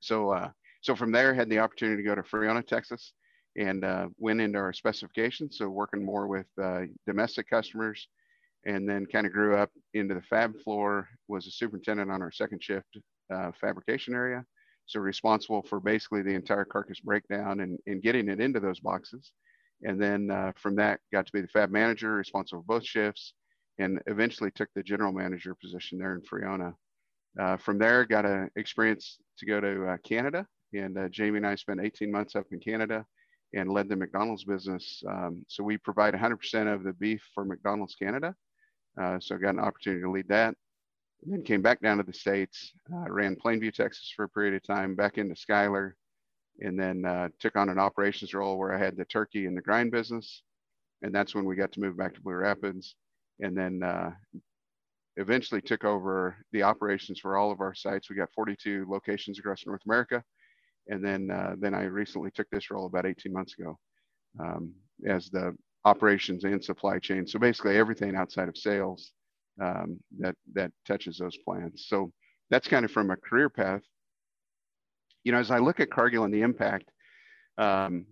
so 0.00 0.30
uh, 0.30 0.48
so 0.82 0.94
from 0.94 1.12
there 1.12 1.34
had 1.34 1.48
the 1.48 1.58
opportunity 1.58 2.02
to 2.02 2.08
go 2.08 2.14
to 2.14 2.22
Friona 2.22 2.62
texas 2.62 3.12
and 3.56 3.84
uh, 3.84 4.08
went 4.18 4.40
into 4.40 4.58
our 4.58 4.72
specifications 4.72 5.58
so 5.58 5.68
working 5.68 6.04
more 6.04 6.26
with 6.26 6.46
uh, 6.62 6.82
domestic 7.06 7.48
customers 7.48 8.08
and 8.66 8.88
then 8.88 9.06
kind 9.06 9.26
of 9.26 9.32
grew 9.32 9.56
up 9.56 9.70
into 9.94 10.14
the 10.14 10.22
fab 10.22 10.60
floor, 10.62 11.08
was 11.28 11.46
a 11.46 11.50
superintendent 11.50 12.10
on 12.10 12.20
our 12.20 12.32
second 12.32 12.62
shift 12.62 12.98
uh, 13.32 13.52
fabrication 13.60 14.12
area. 14.12 14.44
So 14.86 15.00
responsible 15.00 15.62
for 15.62 15.80
basically 15.80 16.22
the 16.22 16.34
entire 16.34 16.64
carcass 16.64 17.00
breakdown 17.00 17.60
and, 17.60 17.78
and 17.86 18.02
getting 18.02 18.28
it 18.28 18.40
into 18.40 18.60
those 18.60 18.80
boxes. 18.80 19.32
And 19.82 20.00
then 20.00 20.30
uh, 20.30 20.52
from 20.56 20.76
that, 20.76 21.00
got 21.12 21.26
to 21.26 21.32
be 21.32 21.40
the 21.40 21.48
fab 21.48 21.70
manager, 21.70 22.14
responsible 22.14 22.62
for 22.62 22.78
both 22.78 22.86
shifts, 22.86 23.34
and 23.78 24.00
eventually 24.06 24.50
took 24.50 24.68
the 24.74 24.82
general 24.82 25.12
manager 25.12 25.54
position 25.54 25.98
there 25.98 26.14
in 26.14 26.22
Friona. 26.22 26.74
Uh, 27.38 27.56
from 27.58 27.78
there, 27.78 28.04
got 28.04 28.24
an 28.24 28.50
experience 28.56 29.18
to 29.38 29.46
go 29.46 29.60
to 29.60 29.86
uh, 29.86 29.96
Canada. 29.98 30.46
And 30.72 30.96
uh, 30.98 31.08
Jamie 31.08 31.36
and 31.38 31.46
I 31.46 31.54
spent 31.54 31.80
18 31.82 32.10
months 32.10 32.34
up 32.34 32.46
in 32.52 32.60
Canada 32.60 33.04
and 33.54 33.70
led 33.70 33.88
the 33.88 33.96
McDonald's 33.96 34.44
business. 34.44 35.02
Um, 35.08 35.44
so 35.48 35.62
we 35.62 35.78
provide 35.78 36.14
100% 36.14 36.72
of 36.72 36.82
the 36.82 36.92
beef 36.94 37.22
for 37.34 37.44
McDonald's 37.44 37.94
Canada. 37.94 38.34
Uh, 39.00 39.18
so 39.20 39.34
I 39.34 39.38
got 39.38 39.54
an 39.54 39.60
opportunity 39.60 40.02
to 40.02 40.10
lead 40.10 40.28
that. 40.28 40.54
And 41.22 41.32
then 41.32 41.42
came 41.42 41.62
back 41.62 41.80
down 41.80 41.98
to 41.98 42.02
the 42.02 42.12
States, 42.12 42.72
uh, 42.92 43.10
ran 43.10 43.36
Plainview, 43.36 43.72
Texas 43.72 44.12
for 44.14 44.24
a 44.24 44.28
period 44.28 44.54
of 44.54 44.62
time, 44.62 44.94
back 44.94 45.18
into 45.18 45.36
Schuyler, 45.36 45.96
and 46.60 46.78
then 46.78 47.04
uh, 47.04 47.28
took 47.38 47.56
on 47.56 47.68
an 47.68 47.78
operations 47.78 48.34
role 48.34 48.58
where 48.58 48.74
I 48.74 48.78
had 48.78 48.96
the 48.96 49.04
turkey 49.04 49.46
and 49.46 49.56
the 49.56 49.62
grind 49.62 49.90
business. 49.90 50.42
And 51.02 51.14
that's 51.14 51.34
when 51.34 51.44
we 51.44 51.56
got 51.56 51.72
to 51.72 51.80
move 51.80 51.96
back 51.96 52.14
to 52.14 52.20
Blue 52.20 52.34
Rapids. 52.34 52.94
And 53.40 53.56
then 53.56 53.82
uh, 53.82 54.12
eventually 55.16 55.60
took 55.60 55.84
over 55.84 56.36
the 56.52 56.62
operations 56.62 57.20
for 57.20 57.36
all 57.36 57.50
of 57.50 57.60
our 57.60 57.74
sites. 57.74 58.08
We 58.08 58.16
got 58.16 58.32
42 58.34 58.86
locations 58.88 59.38
across 59.38 59.66
North 59.66 59.82
America. 59.86 60.22
And 60.88 61.04
then, 61.04 61.30
uh, 61.30 61.56
then 61.58 61.74
I 61.74 61.82
recently 61.84 62.30
took 62.30 62.48
this 62.50 62.70
role 62.70 62.86
about 62.86 63.06
18 63.06 63.32
months 63.32 63.54
ago 63.58 63.78
um, 64.40 64.72
as 65.06 65.28
the 65.30 65.56
operations 65.84 66.44
and 66.44 66.62
supply 66.62 66.98
chain. 66.98 67.26
So 67.26 67.38
basically 67.38 67.76
everything 67.76 68.16
outside 68.16 68.48
of 68.48 68.56
sales 68.56 69.12
um, 69.60 69.98
that, 70.18 70.34
that 70.54 70.70
touches 70.86 71.18
those 71.18 71.36
plants. 71.38 71.88
So 71.88 72.12
that's 72.50 72.68
kind 72.68 72.84
of 72.84 72.90
from 72.90 73.10
a 73.10 73.16
career 73.16 73.48
path. 73.48 73.82
You 75.26 75.32
know, 75.32 75.38
as 75.38 75.50
I 75.50 75.58
look 75.58 75.80
at 75.80 75.90
Cargill 75.90 76.22
and 76.22 76.32
the 76.32 76.42
impact, 76.42 76.88
um, 77.58 78.06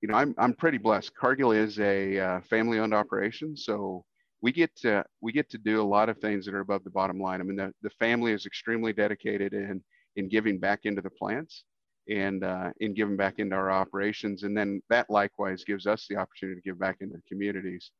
you 0.00 0.08
know, 0.08 0.14
I'm, 0.14 0.34
I'm 0.38 0.54
pretty 0.54 0.78
blessed. 0.78 1.14
Cargill 1.14 1.52
is 1.52 1.78
a 1.78 2.18
uh, 2.18 2.40
family 2.48 2.78
owned 2.78 2.94
operation. 2.94 3.54
So 3.54 4.06
we 4.40 4.52
get 4.52 4.74
to, 4.76 5.04
we 5.20 5.32
get 5.32 5.50
to 5.50 5.58
do 5.58 5.82
a 5.82 5.84
lot 5.96 6.08
of 6.08 6.16
things 6.16 6.46
that 6.46 6.54
are 6.54 6.60
above 6.60 6.82
the 6.82 6.88
bottom 6.88 7.20
line. 7.20 7.42
I 7.42 7.44
mean, 7.44 7.56
the, 7.56 7.74
the 7.82 7.90
family 8.00 8.32
is 8.32 8.46
extremely 8.46 8.94
dedicated 8.94 9.52
in, 9.52 9.82
in 10.16 10.30
giving 10.30 10.58
back 10.58 10.80
into 10.84 11.02
the 11.02 11.10
plants 11.10 11.64
and 12.08 12.42
uh, 12.42 12.70
and 12.80 12.96
giving 12.96 13.18
back 13.18 13.34
into 13.38 13.54
our 13.54 13.70
operations. 13.70 14.42
And 14.42 14.56
then 14.56 14.80
that 14.88 15.10
likewise 15.10 15.62
gives 15.62 15.86
us 15.86 16.06
the 16.08 16.16
opportunity 16.16 16.58
to 16.58 16.64
give 16.64 16.78
back 16.78 16.96
into 17.02 17.18
communities. 17.28 17.90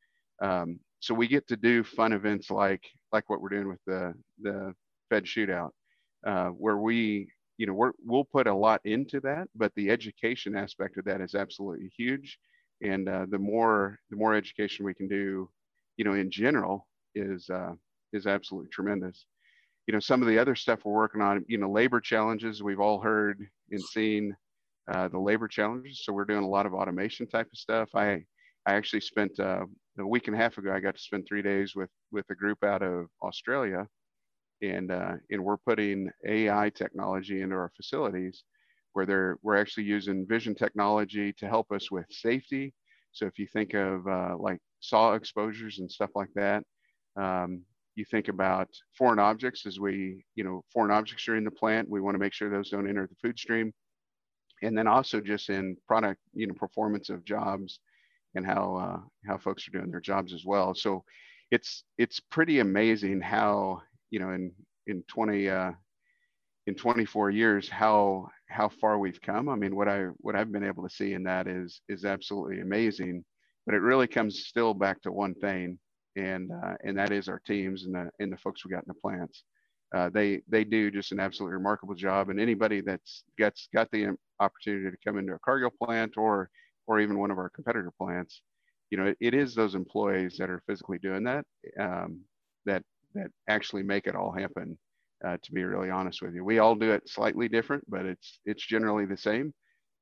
Um, 0.40 0.80
so 1.00 1.12
we 1.12 1.28
get 1.28 1.46
to 1.48 1.58
do 1.58 1.84
fun 1.84 2.14
events 2.14 2.50
like 2.50 2.84
like 3.12 3.28
what 3.28 3.42
we're 3.42 3.50
doing 3.50 3.68
with 3.68 3.80
the 3.86 4.14
the 4.40 4.72
Fed 5.10 5.24
shootout, 5.24 5.72
uh, 6.26 6.48
where 6.48 6.78
we 6.78 7.28
you 7.58 7.66
know 7.66 7.72
we 7.72 7.90
will 8.04 8.24
put 8.24 8.46
a 8.46 8.54
lot 8.54 8.80
into 8.84 9.20
that, 9.20 9.48
but 9.54 9.72
the 9.74 9.90
education 9.90 10.56
aspect 10.56 10.98
of 10.98 11.04
that 11.06 11.20
is 11.20 11.34
absolutely 11.34 11.90
huge. 11.96 12.38
And 12.82 13.08
uh, 13.08 13.26
the 13.30 13.38
more 13.38 13.98
the 14.10 14.16
more 14.16 14.34
education 14.34 14.84
we 14.84 14.94
can 14.94 15.08
do, 15.08 15.48
you 15.96 16.04
know, 16.04 16.14
in 16.14 16.30
general, 16.30 16.86
is 17.14 17.48
uh, 17.50 17.72
is 18.12 18.26
absolutely 18.26 18.70
tremendous 18.70 19.26
you 19.86 19.92
know, 19.94 20.00
some 20.00 20.20
of 20.20 20.28
the 20.28 20.38
other 20.38 20.54
stuff 20.54 20.80
we're 20.84 20.92
working 20.92 21.20
on, 21.20 21.44
you 21.48 21.58
know, 21.58 21.70
labor 21.70 22.00
challenges, 22.00 22.62
we've 22.62 22.80
all 22.80 23.00
heard 23.00 23.46
and 23.70 23.80
seen 23.80 24.36
uh, 24.92 25.08
the 25.08 25.18
labor 25.18 25.46
challenges. 25.46 26.02
So 26.04 26.12
we're 26.12 26.24
doing 26.24 26.44
a 26.44 26.48
lot 26.48 26.66
of 26.66 26.74
automation 26.74 27.26
type 27.26 27.46
of 27.52 27.58
stuff. 27.58 27.90
I, 27.94 28.24
I 28.66 28.74
actually 28.74 29.00
spent 29.00 29.38
uh, 29.38 29.64
a 29.98 30.06
week 30.06 30.26
and 30.26 30.34
a 30.34 30.38
half 30.38 30.58
ago, 30.58 30.72
I 30.72 30.80
got 30.80 30.96
to 30.96 31.00
spend 31.00 31.26
three 31.26 31.42
days 31.42 31.74
with, 31.76 31.90
with 32.10 32.28
a 32.30 32.34
group 32.34 32.64
out 32.64 32.82
of 32.82 33.06
Australia 33.22 33.86
and, 34.62 34.90
uh, 34.90 35.14
and 35.30 35.44
we're 35.44 35.56
putting 35.56 36.10
AI 36.26 36.70
technology 36.70 37.42
into 37.42 37.54
our 37.56 37.70
facilities 37.76 38.44
where 38.92 39.06
they're, 39.06 39.38
we're 39.42 39.56
actually 39.56 39.84
using 39.84 40.26
vision 40.26 40.54
technology 40.54 41.32
to 41.34 41.46
help 41.46 41.70
us 41.72 41.90
with 41.90 42.06
safety. 42.10 42.72
So 43.12 43.26
if 43.26 43.38
you 43.38 43.46
think 43.46 43.74
of 43.74 44.06
uh, 44.06 44.36
like 44.38 44.58
saw 44.80 45.14
exposures 45.14 45.78
and 45.78 45.90
stuff 45.90 46.10
like 46.14 46.32
that, 46.34 46.64
um, 47.16 47.62
you 47.94 48.04
think 48.04 48.28
about 48.28 48.68
foreign 48.96 49.18
objects 49.18 49.66
as 49.66 49.80
we, 49.80 50.24
you 50.34 50.44
know, 50.44 50.62
foreign 50.72 50.90
objects 50.90 51.26
are 51.28 51.36
in 51.36 51.44
the 51.44 51.50
plant. 51.50 51.88
We 51.88 52.00
want 52.00 52.14
to 52.14 52.18
make 52.18 52.34
sure 52.34 52.50
those 52.50 52.70
don't 52.70 52.88
enter 52.88 53.06
the 53.06 53.16
food 53.22 53.38
stream. 53.38 53.72
And 54.62 54.76
then 54.76 54.86
also 54.86 55.20
just 55.20 55.48
in 55.48 55.76
product, 55.86 56.20
you 56.34 56.46
know, 56.46 56.54
performance 56.54 57.10
of 57.10 57.24
jobs 57.24 57.80
and 58.34 58.46
how 58.46 58.76
uh, 58.76 59.00
how 59.26 59.38
folks 59.38 59.66
are 59.66 59.70
doing 59.72 59.90
their 59.90 60.00
jobs 60.00 60.32
as 60.32 60.44
well. 60.44 60.74
So 60.74 61.04
it's 61.50 61.84
it's 61.98 62.20
pretty 62.20 62.60
amazing 62.60 63.20
how, 63.20 63.82
you 64.10 64.18
know, 64.18 64.30
in 64.30 64.52
in 64.86 65.02
20 65.08 65.48
uh, 65.48 65.72
in 66.66 66.74
24 66.74 67.30
years 67.30 67.68
how 67.68 68.28
how 68.48 68.68
far 68.68 68.98
we've 68.98 69.20
come. 69.20 69.48
I 69.48 69.56
mean, 69.56 69.74
what 69.74 69.88
I 69.88 70.06
what 70.18 70.36
I've 70.36 70.52
been 70.52 70.64
able 70.64 70.82
to 70.88 70.94
see 70.94 71.14
in 71.14 71.22
that 71.24 71.46
is 71.46 71.80
is 71.88 72.04
absolutely 72.04 72.60
amazing. 72.60 73.24
But 73.64 73.74
it 73.74 73.82
really 73.82 74.06
comes 74.06 74.46
still 74.46 74.74
back 74.74 75.02
to 75.02 75.12
one 75.12 75.34
thing, 75.34 75.78
and 76.14 76.50
uh, 76.52 76.74
and 76.84 76.96
that 76.98 77.12
is 77.12 77.28
our 77.28 77.40
teams 77.46 77.84
and 77.84 77.94
the 77.94 78.10
and 78.20 78.32
the 78.32 78.36
folks 78.36 78.64
we 78.64 78.70
got 78.70 78.84
in 78.84 78.88
the 78.88 78.94
plants. 78.94 79.44
Uh, 79.94 80.10
they 80.10 80.42
they 80.48 80.64
do 80.64 80.90
just 80.90 81.12
an 81.12 81.20
absolutely 81.20 81.54
remarkable 81.54 81.94
job, 81.94 82.28
and 82.28 82.40
anybody 82.40 82.80
that's 82.80 83.24
gets 83.38 83.68
got 83.74 83.90
the 83.90 84.16
opportunity 84.40 84.90
to 84.90 84.96
come 85.04 85.18
into 85.18 85.32
a 85.34 85.38
Cargill 85.40 85.72
plant 85.82 86.16
or 86.16 86.48
or 86.86 87.00
even 87.00 87.18
one 87.18 87.30
of 87.32 87.38
our 87.38 87.48
competitor 87.48 87.92
plants, 87.98 88.42
you 88.90 88.98
know, 88.98 89.06
it, 89.06 89.16
it 89.20 89.34
is 89.34 89.54
those 89.54 89.74
employees 89.74 90.36
that 90.38 90.50
are 90.50 90.62
physically 90.66 90.98
doing 90.98 91.24
that 91.24 91.44
um, 91.80 92.20
that 92.64 92.82
that 93.16 93.30
actually 93.48 93.82
make 93.82 94.06
it 94.06 94.16
all 94.16 94.32
happen. 94.32 94.78
Uh, 95.26 95.38
to 95.42 95.52
be 95.52 95.64
really 95.64 95.88
honest 95.88 96.20
with 96.20 96.34
you, 96.34 96.44
we 96.44 96.58
all 96.58 96.74
do 96.74 96.92
it 96.92 97.08
slightly 97.08 97.48
different, 97.48 97.82
but 97.88 98.04
it's 98.04 98.38
it's 98.44 98.64
generally 98.66 99.06
the 99.06 99.16
same. 99.16 99.52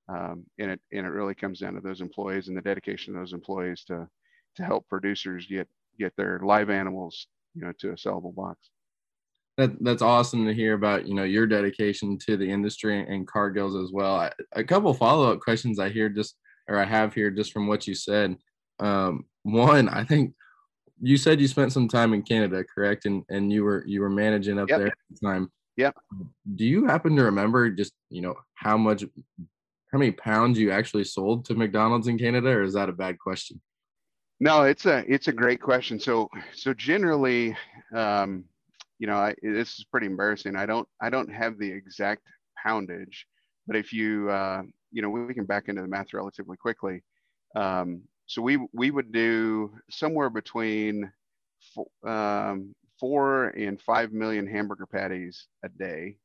Um, 0.09 0.45
and 0.59 0.73
it 0.73 0.81
and 0.93 1.07
it 1.07 1.11
really 1.11 1.35
comes 1.35 1.61
down 1.61 1.75
to 1.75 1.81
those 1.81 2.01
employees 2.01 2.49
and 2.49 2.57
the 2.57 2.63
dedication 2.63 3.15
of 3.15 3.21
those 3.21 3.33
employees 3.33 3.85
to 3.85 4.09
to 4.57 4.65
help 4.65 4.89
producers 4.89 5.47
get 5.47 5.69
get 5.99 6.13
their 6.17 6.41
live 6.41 6.69
animals, 6.69 7.29
you 7.55 7.63
know, 7.63 7.73
to 7.79 7.91
a 7.91 7.95
sellable 7.95 8.35
box. 8.35 8.59
That, 9.57 9.83
that's 9.85 10.03
awesome 10.03 10.47
to 10.47 10.53
hear 10.53 10.75
about 10.75 11.07
you 11.07 11.15
know 11.15 11.23
your 11.23 11.47
dedication 11.47 12.19
to 12.27 12.37
the 12.37 12.51
industry 12.51 13.07
and 13.07 13.27
Cargill's 13.27 13.77
as 13.77 13.93
well. 13.93 14.17
I, 14.17 14.33
a 14.53 14.65
couple 14.65 14.93
follow 14.95 15.33
up 15.33 15.41
questions 15.41 15.79
I 15.79 15.91
hear 15.91 16.09
just 16.09 16.37
or 16.69 16.79
I 16.79 16.85
have 16.85 17.15
here 17.15 17.31
just 17.31 17.53
from 17.53 17.67
what 17.67 17.87
you 17.87 17.95
said. 17.95 18.37
Um, 18.81 19.27
one, 19.43 19.89
I 19.89 20.05
think 20.05 20.35
you 21.05 21.17
said 21.19 21.41
you 21.41 21.49
spent 21.49 21.73
some 21.73 21.87
time 21.87 22.15
in 22.15 22.23
Canada, 22.23 22.65
correct? 22.65 23.05
And 23.05 23.25
and 23.29 23.53
you 23.53 23.63
were 23.65 23.85
you 23.87 24.01
were 24.01 24.11
managing 24.11 24.59
up 24.59 24.69
yep. 24.69 24.79
there 24.79 24.87
at 24.89 24.95
the 25.11 25.27
time. 25.27 25.51
Yep. 25.77 25.97
Do 26.55 26.65
you 26.65 26.87
happen 26.87 27.15
to 27.17 27.25
remember 27.25 27.71
just 27.71 27.93
you 28.09 28.23
know 28.23 28.35
how 28.55 28.77
much, 28.77 29.05
how 29.93 29.99
many 29.99 30.13
pounds 30.13 30.59
you 30.59 30.71
actually 30.71 31.05
sold 31.05 31.45
to 31.47 31.55
McDonald's 31.55 32.09
in 32.09 32.19
Canada, 32.19 32.49
or 32.49 32.63
is 32.63 32.75
that 32.75 32.89
a 32.89 32.93
bad 32.93 33.19
question? 33.19 33.61
No, 34.41 34.63
it's 34.63 34.87
a 34.87 35.05
it's 35.07 35.29
a 35.29 35.33
great 35.33 35.61
question. 35.61 36.01
So 36.01 36.29
so 36.55 36.73
generally, 36.73 37.57
um, 37.95 38.45
you 38.99 39.07
know, 39.07 39.17
I, 39.17 39.35
this 39.43 39.79
is 39.79 39.85
pretty 39.85 40.07
embarrassing. 40.07 40.57
I 40.57 40.65
don't 40.65 40.89
I 41.03 41.11
don't 41.11 41.33
have 41.33 41.59
the 41.59 41.71
exact 41.71 42.23
poundage, 42.65 43.27
but 43.67 43.77
if 43.77 43.93
you 43.93 44.31
uh, 44.31 44.63
you 44.91 45.03
know 45.03 45.11
we 45.11 45.35
can 45.35 45.45
back 45.45 45.69
into 45.69 45.83
the 45.83 45.89
math 45.89 46.15
relatively 46.15 46.57
quickly. 46.57 47.03
Um, 47.57 48.03
so 48.27 48.43
we 48.43 48.59
we 48.73 48.91
would 48.91 49.13
do 49.13 49.73
somewhere 49.91 50.31
between 50.31 51.11
four, 51.75 51.87
um, 52.11 52.75
four 52.99 53.49
and 53.49 53.81
five 53.81 54.13
million 54.13 54.47
hamburger 54.47 54.87
patties 54.87 55.47
a 55.65 55.69
day 55.69 56.17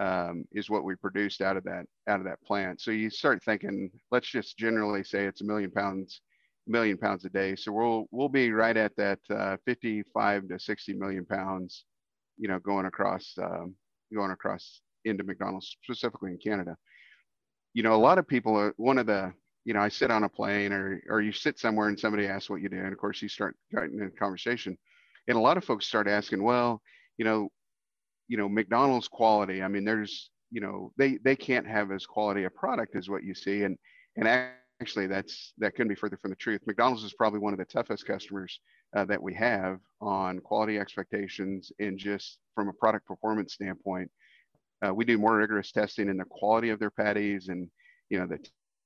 um, 0.00 0.44
is 0.52 0.70
what 0.70 0.84
we 0.84 0.94
produced 0.94 1.40
out 1.40 1.56
of 1.56 1.64
that 1.64 1.86
out 2.08 2.20
of 2.20 2.24
that 2.24 2.42
plant. 2.42 2.80
So 2.80 2.90
you 2.90 3.10
start 3.10 3.42
thinking, 3.42 3.90
let's 4.10 4.30
just 4.30 4.56
generally 4.56 5.04
say 5.04 5.24
it's 5.24 5.40
a 5.40 5.44
million 5.44 5.70
pounds 5.70 6.20
million 6.66 6.96
pounds 6.96 7.24
a 7.24 7.28
day. 7.28 7.56
So 7.56 7.72
we'll 7.72 8.06
we'll 8.10 8.28
be 8.28 8.52
right 8.52 8.76
at 8.76 8.94
that 8.96 9.18
uh, 9.30 9.56
55 9.64 10.48
to 10.48 10.58
60 10.58 10.94
million 10.94 11.26
pounds, 11.26 11.84
you 12.38 12.48
know, 12.48 12.58
going 12.58 12.86
across 12.86 13.34
um, 13.42 13.74
going 14.14 14.30
across 14.30 14.80
into 15.04 15.24
McDonald's 15.24 15.76
specifically 15.82 16.30
in 16.30 16.38
Canada. 16.38 16.76
You 17.74 17.82
know, 17.82 17.94
a 17.94 17.96
lot 17.96 18.18
of 18.18 18.28
people 18.28 18.56
are 18.56 18.74
one 18.76 18.98
of 18.98 19.06
the 19.06 19.32
you 19.64 19.74
know, 19.74 19.80
I 19.80 19.88
sit 19.88 20.10
on 20.10 20.24
a 20.24 20.28
plane 20.28 20.72
or 20.72 21.00
or 21.08 21.20
you 21.20 21.32
sit 21.32 21.58
somewhere 21.58 21.88
and 21.88 21.98
somebody 21.98 22.26
asks 22.26 22.50
what 22.50 22.60
you 22.60 22.68
do, 22.68 22.78
and 22.78 22.92
of 22.92 22.98
course 22.98 23.22
you 23.22 23.28
start 23.28 23.56
getting 23.72 23.98
in 23.98 24.06
a 24.06 24.10
conversation, 24.10 24.76
and 25.28 25.36
a 25.36 25.40
lot 25.40 25.56
of 25.56 25.64
folks 25.64 25.86
start 25.86 26.08
asking, 26.08 26.42
well, 26.42 26.82
you 27.16 27.24
know, 27.24 27.48
you 28.28 28.36
know, 28.36 28.48
McDonald's 28.48 29.08
quality. 29.08 29.62
I 29.62 29.68
mean, 29.68 29.84
there's 29.84 30.30
you 30.50 30.60
know, 30.60 30.92
they 30.96 31.18
they 31.24 31.36
can't 31.36 31.66
have 31.66 31.90
as 31.92 32.06
quality 32.06 32.44
a 32.44 32.50
product 32.50 32.96
as 32.96 33.08
what 33.08 33.24
you 33.24 33.34
see, 33.34 33.62
and 33.62 33.78
and 34.16 34.28
actually 34.80 35.06
that's 35.06 35.54
that 35.58 35.74
couldn't 35.74 35.88
be 35.88 35.94
further 35.94 36.18
from 36.18 36.30
the 36.30 36.36
truth. 36.36 36.60
McDonald's 36.66 37.04
is 37.04 37.14
probably 37.14 37.38
one 37.38 37.54
of 37.54 37.58
the 37.58 37.64
toughest 37.64 38.06
customers 38.06 38.60
uh, 38.96 39.04
that 39.04 39.22
we 39.22 39.32
have 39.34 39.78
on 40.00 40.40
quality 40.40 40.78
expectations 40.78 41.72
and 41.78 41.98
just 41.98 42.38
from 42.54 42.68
a 42.68 42.72
product 42.72 43.06
performance 43.06 43.54
standpoint. 43.54 44.10
Uh, 44.84 44.92
we 44.92 45.04
do 45.04 45.16
more 45.16 45.36
rigorous 45.36 45.70
testing 45.70 46.08
in 46.08 46.16
the 46.16 46.24
quality 46.24 46.70
of 46.70 46.80
their 46.80 46.90
patties 46.90 47.48
and 47.48 47.68
you 48.10 48.18
know 48.18 48.26
the 48.26 48.38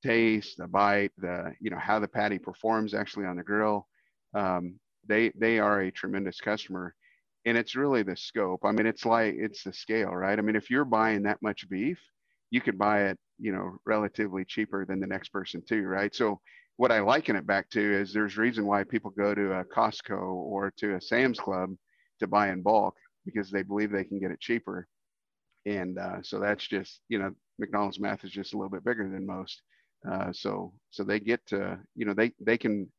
taste, 0.03 0.57
the 0.59 0.67
bite, 0.67 1.13
the 1.19 1.55
you 1.61 1.71
know 1.71 1.79
how 1.79 1.99
the 1.99 2.09
patty 2.09 2.39
performs 2.39 2.95
actually 2.95 3.27
on 3.27 3.37
the 3.37 3.43
grill. 3.43 3.87
Um, 4.35 4.79
they 5.09 5.31
they 5.37 5.59
are 5.59 5.81
a 5.83 5.91
tremendous 5.93 6.41
customer, 6.41 6.95
and 7.45 7.57
it's 7.57 7.77
really 7.77 8.03
the 8.03 8.17
scope. 8.17 8.65
I 8.65 8.73
mean, 8.73 8.87
it's 8.87 9.05
like 9.05 9.35
it's 9.39 9.63
the 9.63 9.73
scale, 9.73 10.11
right? 10.11 10.39
I 10.39 10.43
mean, 10.43 10.57
if 10.57 10.71
you're 10.71 10.85
buying 10.85 11.23
that 11.23 11.43
much 11.43 11.69
beef, 11.69 11.99
you 12.51 12.61
could 12.61 12.79
buy 12.79 13.05
it, 13.09 13.19
you 13.39 13.53
know, 13.53 13.77
relatively 13.87 14.45
cheaper 14.45 14.85
than 14.85 15.01
the 15.01 15.07
next 15.07 15.31
person 15.31 15.63
too, 15.67 15.83
right? 15.83 16.15
So 16.15 16.41
what 16.77 16.93
I 16.93 17.01
liken 17.01 17.37
it 17.37 17.47
back 17.47 17.71
to 17.71 17.81
is 17.81 18.13
there's 18.13 18.37
reason 18.37 18.67
why 18.67 18.85
people 18.85 19.11
go 19.11 19.35
to 19.35 19.61
a 19.61 19.65
Costco 19.65 20.19
or 20.21 20.73
to 20.79 20.97
a 20.97 21.01
Sam's 21.01 21.39
Club 21.39 21.71
to 22.21 22.27
buy 22.27 22.51
in 22.51 22.63
bulk 22.63 22.95
because 23.25 23.51
they 23.51 23.63
believe 23.63 23.91
they 23.91 24.05
can 24.05 24.21
get 24.21 24.31
it 24.31 24.41
cheaper. 24.41 24.87
And 25.65 25.99
uh, 25.99 26.23
so 26.23 26.39
that's 26.39 26.67
just, 26.67 27.01
you 27.09 27.19
know, 27.19 27.33
McDonald's 27.59 27.99
math 27.99 28.25
is 28.25 28.31
just 28.31 28.55
a 28.55 28.57
little 28.57 28.71
bit 28.71 28.85
bigger 28.85 29.09
than 29.09 29.27
most. 29.27 29.63
Uh, 30.11 30.33
so 30.33 30.73
so 30.91 31.03
they 31.03 31.19
get 31.21 31.45
to 31.47 31.79
you 31.95 32.05
know 32.05 32.15
they 32.15 32.33
they 32.41 32.57
can 32.57 32.91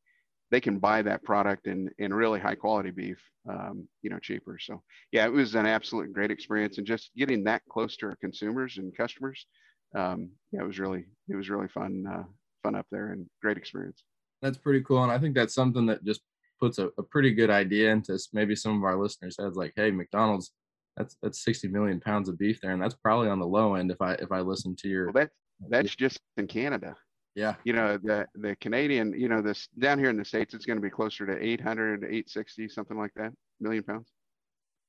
they 0.50 0.60
can 0.60 0.78
buy 0.78 1.02
that 1.02 1.22
product 1.22 1.66
in 1.66 1.90
in 1.98 2.12
really 2.12 2.40
high 2.40 2.54
quality 2.54 2.90
beef 2.90 3.18
um, 3.48 3.86
you 4.02 4.10
know 4.10 4.18
cheaper. 4.18 4.58
So 4.58 4.82
yeah, 5.12 5.24
it 5.24 5.32
was 5.32 5.54
an 5.54 5.66
absolute 5.66 6.12
great 6.12 6.30
experience 6.30 6.78
and 6.78 6.86
just 6.86 7.10
getting 7.16 7.44
that 7.44 7.62
close 7.70 7.96
to 7.98 8.06
our 8.06 8.16
consumers 8.16 8.78
and 8.78 8.96
customers. 8.96 9.46
Um, 9.94 10.30
yeah, 10.52 10.60
it 10.60 10.66
was 10.66 10.78
really 10.78 11.04
it 11.28 11.36
was 11.36 11.50
really 11.50 11.68
fun 11.68 12.04
uh, 12.06 12.24
fun 12.62 12.74
up 12.74 12.86
there 12.90 13.12
and 13.12 13.26
great 13.42 13.56
experience. 13.56 14.02
That's 14.42 14.58
pretty 14.58 14.82
cool, 14.82 15.02
and 15.02 15.12
I 15.12 15.18
think 15.18 15.34
that's 15.34 15.54
something 15.54 15.86
that 15.86 16.04
just 16.04 16.20
puts 16.60 16.78
a, 16.78 16.90
a 16.98 17.02
pretty 17.02 17.32
good 17.32 17.50
idea 17.50 17.90
into 17.90 18.18
maybe 18.32 18.54
some 18.54 18.76
of 18.76 18.84
our 18.84 18.96
listeners' 18.96 19.36
heads. 19.40 19.56
Like, 19.56 19.72
hey, 19.76 19.90
McDonald's 19.90 20.52
that's 20.98 21.16
that's 21.22 21.44
60 21.44 21.68
million 21.68 22.00
pounds 22.00 22.28
of 22.28 22.36
beef 22.36 22.60
there 22.60 22.72
and 22.72 22.82
that's 22.82 22.96
probably 22.96 23.28
on 23.28 23.38
the 23.38 23.46
low 23.46 23.76
end 23.76 23.90
if 23.90 24.02
i 24.02 24.14
if 24.14 24.32
i 24.32 24.40
listen 24.40 24.74
to 24.74 24.88
your 24.88 25.04
well, 25.04 25.12
that's 25.12 25.34
that's 25.68 25.94
just 25.94 26.20
in 26.36 26.46
Canada. 26.46 26.96
Yeah. 27.34 27.54
You 27.64 27.72
know, 27.72 27.98
the 27.98 28.26
the 28.34 28.56
Canadian, 28.60 29.14
you 29.16 29.28
know, 29.28 29.42
this 29.42 29.68
down 29.78 29.98
here 29.98 30.10
in 30.10 30.16
the 30.16 30.24
States, 30.24 30.54
it's 30.54 30.66
going 30.66 30.76
to 30.76 30.82
be 30.82 30.90
closer 30.90 31.26
to 31.26 31.40
800, 31.40 32.02
860, 32.02 32.68
something 32.68 32.98
like 32.98 33.12
that, 33.16 33.32
million 33.60 33.84
pounds. 33.84 34.08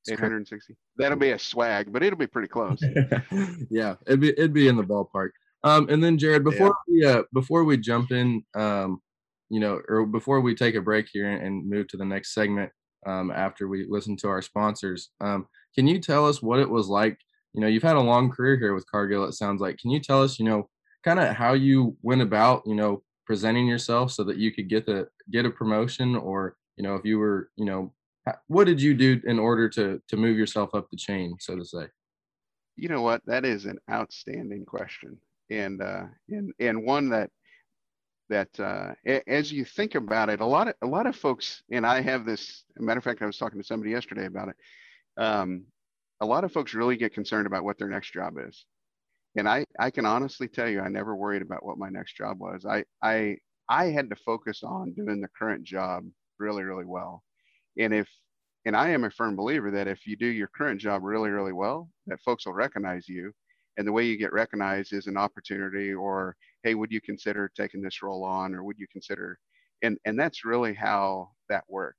860. 0.10 0.76
That'll 0.98 1.18
be 1.18 1.32
a 1.32 1.40
swag, 1.40 1.92
but 1.92 2.04
it'll 2.04 2.18
be 2.18 2.28
pretty 2.28 2.48
close. 2.48 2.82
yeah, 3.70 3.96
it'd 4.08 4.20
be 4.20 4.30
it'd 4.30 4.54
be 4.54 4.68
in 4.68 4.78
the 4.78 4.84
ballpark. 4.84 5.30
Um, 5.64 5.90
and 5.90 6.04
then 6.04 6.18
Jarrod, 6.18 6.44
before 6.44 6.76
yeah. 6.88 7.14
we 7.14 7.20
uh, 7.20 7.24
before 7.34 7.64
we 7.66 7.78
jump 7.78 8.12
in, 8.12 8.44
um, 8.56 9.02
you 9.50 9.60
know, 9.60 9.82
or 9.88 10.06
before 10.06 10.42
we 10.42 10.56
take 10.56 10.76
a 10.76 10.82
break 10.82 11.08
here 11.12 11.30
and 11.30 11.70
move 11.70 11.88
to 11.90 11.98
the 11.98 12.06
next 12.06 12.34
segment, 12.34 12.72
um, 13.06 13.30
after 13.30 13.68
we 13.68 13.86
listen 13.88 14.16
to 14.18 14.30
our 14.30 14.42
sponsors, 14.42 15.10
um, 15.22 15.48
can 15.76 15.86
you 15.88 16.00
tell 16.00 16.26
us 16.26 16.42
what 16.42 16.60
it 16.60 16.70
was 16.70 16.88
like 16.88 17.20
you 17.54 17.62
know, 17.62 17.68
you've 17.68 17.84
had 17.84 17.96
a 17.96 18.02
long 18.02 18.30
career 18.30 18.58
here 18.58 18.74
with 18.74 18.90
Cargill, 18.90 19.26
it 19.26 19.34
sounds 19.34 19.62
like. 19.62 19.78
Can 19.78 19.92
you 19.92 20.00
tell 20.00 20.22
us, 20.22 20.40
you 20.40 20.46
know, 20.46 20.70
kind 21.04 21.20
of 21.20 21.36
how 21.36 21.54
you 21.54 21.96
went 22.02 22.22
about, 22.22 22.64
you 22.66 22.76
know, 22.76 23.04
presenting 23.26 23.68
yourself 23.68 24.12
so 24.12 24.24
that 24.24 24.38
you 24.38 24.52
could 24.52 24.70
get 24.70 24.86
the 24.86 25.08
get 25.32 25.46
a 25.46 25.50
promotion 25.50 26.16
or, 26.16 26.56
you 26.78 26.84
know, 26.84 26.96
if 26.96 27.06
you 27.06 27.20
were, 27.20 27.50
you 27.56 27.66
know, 27.66 27.94
what 28.48 28.66
did 28.66 28.82
you 28.82 28.94
do 28.94 29.20
in 29.26 29.40
order 29.40 29.70
to 29.70 30.02
to 30.08 30.18
move 30.18 30.38
yourself 30.38 30.74
up 30.74 30.90
the 30.90 30.98
chain, 30.98 31.36
so 31.40 31.56
to 31.56 31.66
say? 31.66 31.88
You 32.76 32.90
know 32.90 33.02
what? 33.02 33.22
That 33.26 33.46
is 33.46 33.66
an 33.66 33.78
outstanding 33.92 34.66
question. 34.66 35.18
And 35.50 35.82
uh 35.82 36.04
and 36.30 36.54
and 36.60 36.84
one 36.84 37.10
that 37.10 37.32
that 38.30 38.60
uh, 38.60 38.94
as 39.28 39.52
you 39.52 39.66
think 39.66 39.96
about 39.96 40.30
it, 40.30 40.40
a 40.40 40.46
lot 40.46 40.68
of 40.68 40.76
a 40.82 40.88
lot 40.88 41.08
of 41.08 41.16
folks, 41.16 41.64
and 41.72 41.86
I 41.86 42.02
have 42.02 42.26
this. 42.26 42.64
matter 42.78 43.00
of 43.00 43.04
fact, 43.04 43.22
I 43.22 43.26
was 43.26 43.38
talking 43.38 43.60
to 43.60 43.66
somebody 43.66 43.92
yesterday 43.92 44.26
about 44.26 44.50
it. 44.50 44.56
Um, 45.22 45.66
a 46.22 46.26
lot 46.26 46.44
of 46.44 46.52
folks 46.52 46.74
really 46.74 46.98
get 46.98 47.14
concerned 47.14 47.48
about 47.48 47.64
what 47.64 47.78
their 47.78 47.90
next 47.90 48.14
job 48.14 48.36
is. 48.40 48.66
And 49.38 49.48
I, 49.48 49.66
I 49.80 49.92
can 49.92 50.06
honestly 50.06 50.48
tell 50.48 50.68
you, 50.68 50.82
I 50.82 50.90
never 50.90 51.16
worried 51.16 51.42
about 51.42 51.66
what 51.66 51.78
my 51.78 51.90
next 51.90 52.18
job 52.18 52.40
was. 52.40 52.66
I, 52.66 52.84
I, 53.04 53.38
I 53.70 53.86
had 53.86 54.10
to 54.10 54.16
focus 54.26 54.62
on 54.64 54.94
doing 54.94 55.22
the 55.22 55.30
current 55.38 55.64
job 55.64 56.04
really, 56.40 56.64
really 56.64 56.86
well. 56.86 57.24
And 57.78 57.94
if, 57.94 58.08
and 58.66 58.76
I 58.76 58.90
am 58.90 59.04
a 59.04 59.12
firm 59.12 59.36
believer 59.36 59.72
that 59.72 59.88
if 59.88 60.06
you 60.06 60.18
do 60.18 60.26
your 60.26 60.50
current 60.58 60.82
job 60.82 61.04
really, 61.04 61.30
really 61.30 61.54
well, 61.54 61.90
that 62.08 62.22
folks 62.22 62.46
will 62.46 62.54
recognize 62.54 63.08
you. 63.08 63.32
And 63.78 63.88
the 63.88 63.94
way 63.94 64.04
you 64.04 64.18
get 64.18 64.34
recognized 64.34 64.92
is 64.92 65.08
an 65.08 65.16
opportunity 65.16 65.94
or, 65.94 66.36
hey, 66.64 66.76
would 66.76 66.92
you 66.92 67.00
consider 67.00 67.50
taking 67.56 67.82
this 67.82 68.02
role 68.02 68.26
on 68.26 68.54
or 68.54 68.64
would 68.64 68.78
you 68.78 68.88
consider, 68.92 69.40
and, 69.84 69.98
and 70.04 70.20
that's 70.20 70.44
really 70.44 70.74
how 70.74 71.30
that 71.48 71.64
worked. 71.70 71.99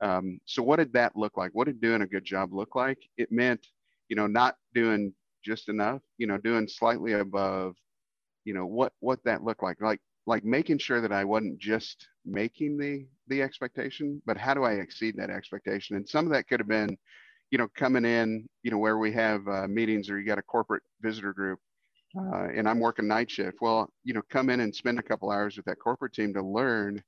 Um, 0.00 0.40
so 0.44 0.62
what 0.62 0.76
did 0.76 0.92
that 0.92 1.16
look 1.16 1.36
like? 1.36 1.52
What 1.52 1.66
did 1.66 1.80
doing 1.80 2.02
a 2.02 2.06
good 2.06 2.24
job 2.24 2.52
look 2.52 2.74
like? 2.74 2.98
It 3.16 3.32
meant, 3.32 3.66
you 4.08 4.16
know, 4.16 4.26
not 4.26 4.56
doing 4.74 5.14
just 5.44 5.68
enough, 5.68 6.02
you 6.18 6.26
know, 6.26 6.38
doing 6.38 6.68
slightly 6.68 7.12
above, 7.14 7.76
you 8.44 8.54
know, 8.54 8.66
what 8.66 8.92
what 9.00 9.22
that 9.24 9.44
looked 9.44 9.62
like. 9.62 9.80
Like 9.80 10.00
like 10.26 10.44
making 10.44 10.78
sure 10.78 11.00
that 11.00 11.12
I 11.12 11.24
wasn't 11.24 11.58
just 11.58 12.08
making 12.24 12.76
the 12.76 13.06
the 13.28 13.42
expectation, 13.42 14.20
but 14.26 14.36
how 14.36 14.54
do 14.54 14.64
I 14.64 14.74
exceed 14.74 15.16
that 15.16 15.30
expectation? 15.30 15.96
And 15.96 16.08
some 16.08 16.26
of 16.26 16.32
that 16.32 16.48
could 16.48 16.60
have 16.60 16.68
been, 16.68 16.96
you 17.50 17.58
know, 17.58 17.68
coming 17.74 18.04
in, 18.04 18.48
you 18.62 18.70
know, 18.70 18.78
where 18.78 18.98
we 18.98 19.12
have 19.12 19.46
uh, 19.48 19.66
meetings 19.68 20.10
or 20.10 20.18
you 20.18 20.26
got 20.26 20.38
a 20.38 20.42
corporate 20.42 20.82
visitor 21.00 21.32
group, 21.32 21.58
uh, 22.18 22.48
and 22.54 22.68
I'm 22.68 22.80
working 22.80 23.08
night 23.08 23.30
shift. 23.30 23.58
Well, 23.60 23.88
you 24.04 24.14
know, 24.14 24.22
come 24.28 24.50
in 24.50 24.60
and 24.60 24.74
spend 24.74 24.98
a 24.98 25.02
couple 25.02 25.30
hours 25.30 25.56
with 25.56 25.66
that 25.66 25.78
corporate 25.78 26.12
team 26.12 26.34
to 26.34 26.42
learn 26.42 27.02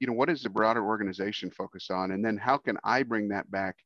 you 0.00 0.06
know, 0.06 0.12
what 0.12 0.30
is 0.30 0.42
the 0.42 0.50
broader 0.50 0.84
organization 0.84 1.50
focus 1.50 1.88
on? 1.90 2.12
And 2.12 2.24
then 2.24 2.36
how 2.36 2.56
can 2.56 2.76
I 2.84 3.02
bring 3.02 3.28
that 3.28 3.50
back 3.50 3.76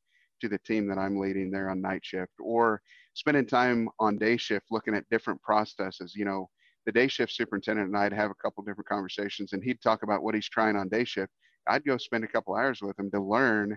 to 0.41 0.49
the 0.49 0.59
team 0.59 0.87
that 0.88 0.99
I'm 0.99 1.19
leading 1.19 1.50
there 1.50 1.71
on 1.71 1.81
night 1.81 2.05
shift 2.05 2.33
or 2.41 2.81
spending 3.15 3.47
time 3.47 3.88
on 3.99 4.19
day 4.19 4.37
shift 4.37 4.67
looking 4.71 4.95
at 4.95 5.09
different 5.11 5.43
processes, 5.43 6.15
you 6.15 6.25
know, 6.25 6.49
the 6.87 6.93
day 6.93 7.09
shift 7.09 7.33
superintendent 7.33 7.88
and 7.88 7.97
I'd 7.97 8.12
have 8.12 8.31
a 8.31 8.43
couple 8.43 8.65
different 8.65 8.88
conversations, 8.88 9.53
and 9.53 9.62
he'd 9.62 9.81
talk 9.83 10.03
about 10.03 10.23
what 10.23 10.35
he's 10.35 10.49
trying 10.49 10.77
on 10.77 10.88
day 10.88 11.05
shift. 11.05 11.33
I'd 11.67 11.85
go 11.85 11.99
spend 11.99 12.25
a 12.25 12.29
couple 12.29 12.55
hours 12.55 12.81
with 12.81 12.99
him 12.99 13.11
to 13.11 13.21
learn, 13.21 13.77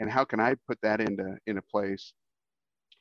and 0.00 0.10
how 0.10 0.24
can 0.24 0.40
I 0.40 0.56
put 0.66 0.78
that 0.82 1.00
into 1.00 1.38
into 1.46 1.62
place. 1.62 2.12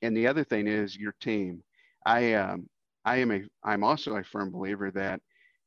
And 0.01 0.15
the 0.15 0.27
other 0.27 0.43
thing 0.43 0.67
is 0.67 0.95
your 0.95 1.13
team. 1.19 1.63
I 2.05 2.33
um, 2.33 2.69
I 3.03 3.17
am 3.17 3.31
a 3.31 3.41
I'm 3.63 3.83
also 3.83 4.15
a 4.15 4.23
firm 4.23 4.51
believer 4.51 4.91
that 4.91 5.19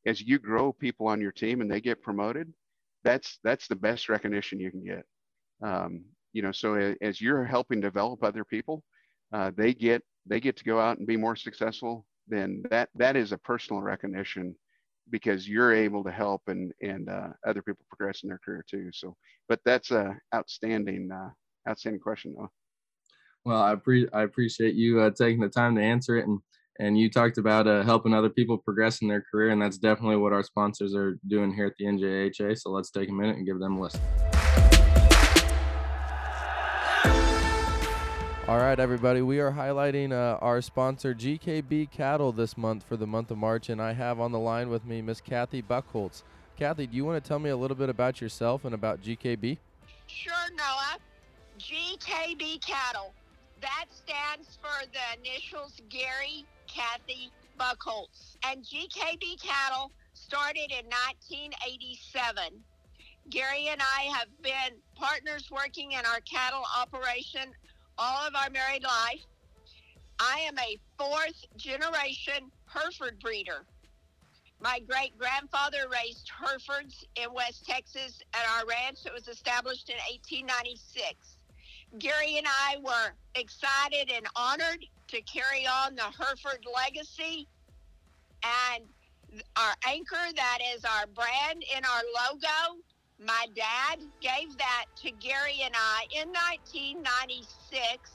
as 0.06 0.20
you 0.22 0.38
grow 0.38 0.72
people 0.72 1.06
on 1.06 1.20
your 1.20 1.32
team 1.32 1.60
and 1.60 1.70
they 1.70 1.80
get 1.80 2.02
promoted, 2.02 2.52
that's 3.04 3.38
that's 3.44 3.68
the 3.68 3.76
best 3.76 4.08
recognition 4.08 4.60
you 4.60 4.70
can 4.70 4.84
get. 4.84 5.04
Um, 5.62 6.04
you 6.32 6.42
know, 6.42 6.52
so 6.52 6.94
as 7.00 7.20
you're 7.20 7.44
helping 7.44 7.80
develop 7.80 8.24
other 8.24 8.44
people, 8.44 8.82
uh, 9.32 9.52
they 9.56 9.72
get 9.72 10.02
they 10.26 10.40
get 10.40 10.56
to 10.56 10.64
go 10.64 10.80
out 10.80 10.98
and 10.98 11.06
be 11.06 11.16
more 11.16 11.36
successful. 11.36 12.06
Then 12.26 12.62
that 12.70 12.88
that 12.96 13.16
is 13.16 13.32
a 13.32 13.38
personal 13.38 13.82
recognition 13.82 14.56
because 15.10 15.48
you're 15.48 15.74
able 15.74 16.02
to 16.04 16.10
help 16.10 16.42
and 16.48 16.72
and 16.82 17.08
uh, 17.08 17.28
other 17.46 17.62
people 17.62 17.84
progress 17.88 18.22
in 18.22 18.28
their 18.28 18.40
career 18.44 18.64
too. 18.68 18.90
So, 18.92 19.14
but 19.48 19.60
that's 19.64 19.90
a 19.90 20.16
outstanding 20.34 21.10
uh, 21.12 21.30
outstanding 21.68 22.00
question 22.00 22.34
though. 22.36 22.50
Well, 23.44 23.62
I 23.62 23.74
pre- 23.76 24.08
I 24.12 24.22
appreciate 24.22 24.74
you 24.74 25.00
uh, 25.00 25.10
taking 25.10 25.40
the 25.40 25.48
time 25.48 25.76
to 25.76 25.82
answer 25.82 26.16
it 26.16 26.26
and 26.26 26.40
and 26.80 26.98
you 26.98 27.08
talked 27.08 27.38
about 27.38 27.66
uh, 27.66 27.82
helping 27.82 28.12
other 28.12 28.30
people 28.30 28.58
progress 28.58 29.00
in 29.00 29.08
their 29.08 29.24
career, 29.30 29.50
and 29.50 29.62
that's 29.62 29.78
definitely 29.78 30.16
what 30.16 30.32
our 30.32 30.42
sponsors 30.42 30.94
are 30.94 31.18
doing 31.28 31.52
here 31.52 31.66
at 31.66 31.74
the 31.78 31.84
NJHA. 31.84 32.58
So 32.58 32.70
let's 32.70 32.90
take 32.90 33.08
a 33.08 33.12
minute 33.12 33.36
and 33.36 33.46
give 33.46 33.60
them 33.60 33.76
a 33.76 33.80
listen. 33.80 34.00
All 38.46 38.58
right, 38.58 38.78
everybody, 38.78 39.22
we 39.22 39.40
are 39.40 39.52
highlighting 39.52 40.12
uh, 40.12 40.36
our 40.42 40.60
sponsor 40.60 41.14
GKB 41.14 41.90
Cattle 41.90 42.30
this 42.30 42.58
month 42.58 42.82
for 42.82 42.96
the 42.96 43.06
month 43.06 43.30
of 43.30 43.38
March, 43.38 43.70
and 43.70 43.80
I 43.80 43.92
have 43.92 44.20
on 44.20 44.32
the 44.32 44.38
line 44.38 44.68
with 44.68 44.84
me 44.84 45.00
Miss 45.00 45.20
Kathy 45.20 45.62
Buckholtz. 45.62 46.24
Kathy, 46.58 46.86
do 46.86 46.94
you 46.96 47.04
want 47.04 47.22
to 47.22 47.26
tell 47.26 47.38
me 47.38 47.50
a 47.50 47.56
little 47.56 47.76
bit 47.76 47.88
about 47.88 48.20
yourself 48.20 48.64
and 48.64 48.74
about 48.74 49.00
GKB? 49.00 49.58
Sure, 50.08 50.34
Noah. 50.56 50.98
GKB 51.58 52.60
Cattle. 52.64 53.14
That 53.62 53.86
stands 53.90 54.58
for 54.60 54.86
the 54.92 55.20
initials 55.20 55.80
Gary 55.88 56.44
Kathy 56.74 57.32
Buckholtz. 57.58 58.36
And 58.44 58.64
GKB 58.64 59.40
Cattle 59.42 59.92
started 60.14 60.70
in 60.70 60.86
1987. 60.86 62.62
Gary 63.30 63.68
and 63.68 63.80
I 63.80 64.10
have 64.16 64.28
been 64.42 64.78
partners 64.96 65.48
working 65.50 65.92
in 65.92 66.04
our 66.04 66.20
cattle 66.20 66.64
operation 66.78 67.52
all 67.96 68.26
of 68.26 68.34
our 68.34 68.50
married 68.50 68.82
life. 68.82 69.22
I 70.18 70.40
am 70.40 70.58
a 70.58 70.78
fourth 70.98 71.44
generation 71.56 72.50
Hereford 72.66 73.18
breeder. 73.20 73.66
My 74.60 74.80
great 74.80 75.16
grandfather 75.18 75.88
raised 75.90 76.30
Herefords 76.40 77.04
in 77.16 77.32
West 77.32 77.66
Texas 77.66 78.20
at 78.32 78.46
our 78.50 78.66
ranch 78.66 79.02
that 79.04 79.12
was 79.12 79.28
established 79.28 79.90
in 79.90 79.96
1896. 79.96 81.36
Gary 81.98 82.38
and 82.38 82.46
I 82.46 82.76
were 82.82 83.14
excited 83.34 84.10
and 84.10 84.26
honored 84.36 84.84
to 85.08 85.20
carry 85.22 85.66
on 85.66 85.94
the 85.94 86.02
Hereford 86.02 86.64
legacy. 86.74 87.48
And 88.42 88.84
our 89.56 89.74
anchor, 89.86 90.32
that 90.36 90.58
is 90.74 90.84
our 90.84 91.06
brand 91.06 91.64
in 91.76 91.84
our 91.84 92.02
logo, 92.30 92.80
my 93.24 93.46
dad 93.54 94.00
gave 94.20 94.56
that 94.58 94.86
to 95.02 95.10
Gary 95.12 95.60
and 95.64 95.74
I 95.74 96.06
in 96.14 96.28
1996. 96.28 98.10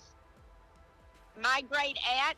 My 1.41 1.61
great 1.69 1.97
aunt 2.19 2.37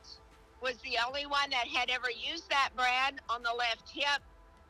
was 0.61 0.77
the 0.83 0.97
only 1.05 1.25
one 1.25 1.49
that 1.49 1.67
had 1.67 1.89
ever 1.89 2.09
used 2.11 2.49
that 2.49 2.69
brand 2.75 3.19
on 3.29 3.41
the 3.41 3.53
left 3.57 3.89
hip, 3.91 4.21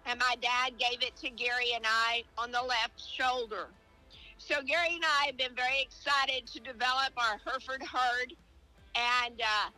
and 0.05 0.19
my 0.19 0.35
dad 0.41 0.77
gave 0.79 1.03
it 1.03 1.15
to 1.17 1.29
Gary 1.29 1.73
and 1.75 1.85
I 1.85 2.23
on 2.37 2.51
the 2.51 2.61
left 2.61 2.99
shoulder. 2.99 3.67
So 4.37 4.61
Gary 4.63 4.95
and 4.95 5.03
I 5.05 5.25
have 5.27 5.37
been 5.37 5.55
very 5.55 5.81
excited 5.81 6.47
to 6.47 6.59
develop 6.59 7.11
our 7.17 7.39
Hereford 7.45 7.83
herd, 7.83 8.33
and 8.95 9.41
uh, 9.41 9.69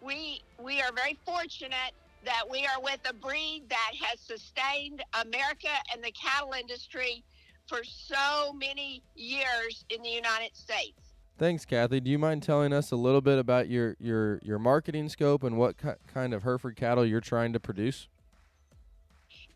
we 0.00 0.42
we 0.62 0.80
are 0.80 0.92
very 0.92 1.18
fortunate 1.24 1.92
that 2.24 2.44
we 2.50 2.66
are 2.66 2.80
with 2.82 3.00
a 3.08 3.12
breed 3.12 3.64
that 3.68 3.92
has 4.00 4.20
sustained 4.20 5.02
America 5.20 5.68
and 5.92 6.02
the 6.02 6.12
cattle 6.12 6.52
industry 6.52 7.24
for 7.66 7.80
so 7.84 8.52
many 8.52 9.02
years 9.14 9.84
in 9.90 10.02
the 10.02 10.08
United 10.10 10.54
States. 10.54 11.14
Thanks, 11.38 11.64
Kathy. 11.64 12.00
Do 12.00 12.10
you 12.10 12.18
mind 12.18 12.42
telling 12.42 12.72
us 12.72 12.92
a 12.92 12.96
little 12.96 13.20
bit 13.20 13.38
about 13.38 13.68
your 13.68 13.96
your 13.98 14.38
your 14.42 14.58
marketing 14.58 15.08
scope 15.08 15.42
and 15.42 15.56
what 15.56 15.76
ki- 15.76 15.90
kind 16.12 16.34
of 16.34 16.42
Hereford 16.42 16.76
cattle 16.76 17.04
you're 17.04 17.20
trying 17.20 17.52
to 17.52 17.60
produce? 17.60 18.08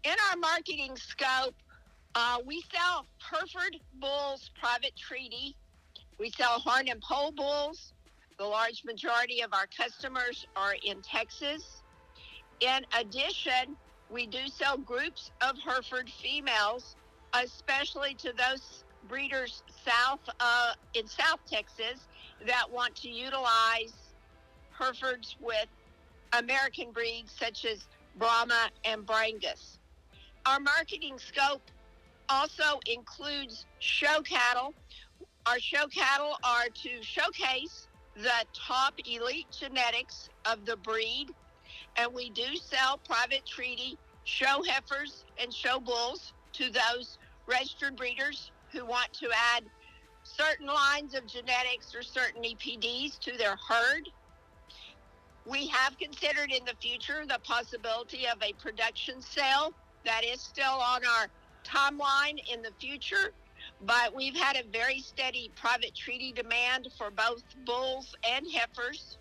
In 0.02 0.14
our 0.31 0.37
marketing 0.37 0.96
scope, 0.96 1.55
uh, 2.14 2.38
we 2.44 2.62
sell 2.72 3.07
Hereford 3.18 3.76
bulls 4.00 4.50
private 4.59 4.96
treaty. 4.96 5.55
We 6.18 6.31
sell 6.31 6.59
horn 6.61 6.88
and 6.88 7.00
pole 7.00 7.33
bulls. 7.33 7.92
The 8.38 8.44
large 8.44 8.85
majority 8.85 9.40
of 9.40 9.55
our 9.55 9.66
customers 9.66 10.46
are 10.57 10.75
in 10.85 11.01
Texas. 11.01 11.83
In 12.61 12.85
addition, 12.99 13.77
we 14.11 14.27
do 14.27 14.46
sell 14.49 14.77
groups 14.77 15.31
of 15.40 15.57
Hereford 15.59 16.11
females, 16.11 16.96
especially 17.33 18.14
to 18.16 18.35
those 18.37 18.85
breeders 19.09 19.62
south 19.85 20.20
uh, 20.38 20.72
in 20.92 21.07
South 21.07 21.40
Texas 21.51 22.09
that 22.46 22.70
want 22.70 22.94
to 22.96 23.09
utilize 23.09 23.94
Herefords 24.79 25.37
with 25.40 25.68
American 26.35 26.92
breeds 26.92 27.33
such 27.33 27.64
as 27.64 27.87
Brahma 28.18 28.68
and 28.85 29.07
Brangus. 29.07 29.79
Our 30.44 30.61
marketing 30.61 31.18
scope 31.18 31.62
also 32.29 32.81
includes 32.87 33.64
show 33.79 34.20
cattle. 34.20 34.75
Our 35.46 35.59
show 35.59 35.87
cattle 35.87 36.37
are 36.44 36.66
to 36.83 37.03
showcase 37.03 37.88
the 38.16 38.44
top 38.55 38.94
elite 39.07 39.46
genetics 39.50 40.29
of 40.44 40.64
the 40.64 40.76
breed, 40.76 41.26
and 41.96 42.12
we 42.14 42.31
do 42.31 42.57
sell 42.57 42.98
private 42.98 43.44
treaty 43.46 43.98
show 44.24 44.62
heifers 44.66 45.24
and 45.38 45.52
show 45.52 45.79
bulls 45.79 46.33
to 46.52 46.70
those 46.70 47.18
registered 47.46 47.96
breeders 47.96 48.50
who 48.72 48.85
want 48.85 49.12
to 49.12 49.29
add 49.55 49.64
certain 50.24 50.66
lines 50.66 51.14
of 51.14 51.26
genetics 51.26 51.94
or 51.94 52.02
certain 52.02 52.42
EPDs 52.42 53.18
to 53.20 53.37
their 53.37 53.57
herd. 53.68 54.09
We 55.46 55.68
have 55.68 55.96
considered 55.98 56.50
in 56.50 56.64
the 56.64 56.74
future 56.81 57.24
the 57.26 57.38
possibility 57.44 58.26
of 58.26 58.42
a 58.42 58.52
production 58.55 59.22
sale 59.22 59.72
that 60.05 60.24
is 60.24 60.40
still 60.40 60.64
on 60.64 61.02
our 61.05 61.29
timeline 61.64 62.40
in 62.52 62.62
the 62.62 62.72
future, 62.81 63.33
but 63.81 64.15
we've 64.15 64.37
had 64.37 64.57
a 64.57 64.62
very 64.71 65.01
steady 65.01 65.53
private 65.57 65.95
treaty 65.95 66.33
demand 66.33 66.89
for 66.97 67.11
both 67.11 67.43
bulls 67.65 68.15
and 68.29 68.47
heifers. 68.53 69.19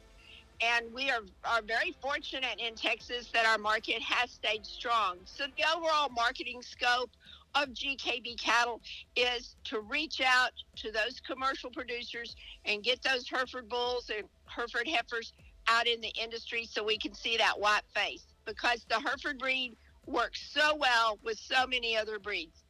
And 0.61 0.85
we 0.93 1.11
are, 1.11 1.21
are 1.43 1.61
very 1.67 1.95
fortunate 2.01 2.59
in 2.59 2.75
Texas 2.75 3.29
that 3.33 3.45
our 3.45 3.57
market 3.57 4.01
has 4.01 4.31
stayed 4.31 4.65
strong. 4.65 5.17
So 5.25 5.45
the 5.57 5.65
overall 5.75 6.09
marketing 6.09 6.61
scope 6.61 7.11
of 7.55 7.69
GKB 7.69 8.41
cattle 8.41 8.81
is 9.15 9.55
to 9.65 9.81
reach 9.81 10.21
out 10.25 10.51
to 10.77 10.91
those 10.91 11.19
commercial 11.19 11.69
producers 11.71 12.35
and 12.65 12.83
get 12.83 13.01
those 13.03 13.27
Hereford 13.29 13.67
bulls 13.69 14.09
and 14.15 14.27
Hereford 14.47 14.87
heifers 14.87 15.33
out 15.67 15.87
in 15.87 15.99
the 16.01 16.13
industry 16.21 16.65
so 16.65 16.83
we 16.83 16.97
can 16.97 17.13
see 17.13 17.37
that 17.37 17.59
white 17.59 17.83
face 17.93 18.25
because 18.45 18.85
the 18.89 18.99
Hereford 18.99 19.39
breed 19.39 19.75
works 20.05 20.51
so 20.53 20.75
well 20.75 21.19
with 21.23 21.39
so 21.39 21.67
many 21.67 21.97
other 21.97 22.19
breeds. 22.19 22.64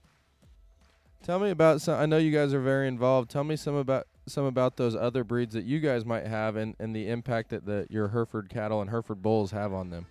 Tell 1.25 1.39
me 1.39 1.49
about 1.49 1.81
some. 1.81 1.99
I 1.99 2.05
know 2.05 2.17
you 2.17 2.29
guys 2.29 2.53
are 2.53 2.61
very 2.61 2.87
involved. 2.87 3.31
Tell 3.31 3.43
me 3.43 3.55
some 3.55 3.73
about 3.73 4.05
some 4.27 4.45
about 4.45 4.77
those 4.77 4.95
other 4.95 5.23
breeds 5.23 5.55
that 5.55 5.65
you 5.65 5.79
guys 5.79 6.05
might 6.05 6.27
have 6.27 6.55
and, 6.55 6.75
and 6.77 6.95
the 6.95 7.09
impact 7.09 7.49
that 7.49 7.65
the 7.65 7.87
your 7.89 8.09
Hereford 8.09 8.47
cattle 8.47 8.79
and 8.81 8.91
Hereford 8.91 9.23
bulls 9.23 9.49
have 9.49 9.73
on 9.73 9.89
them. 9.89 10.05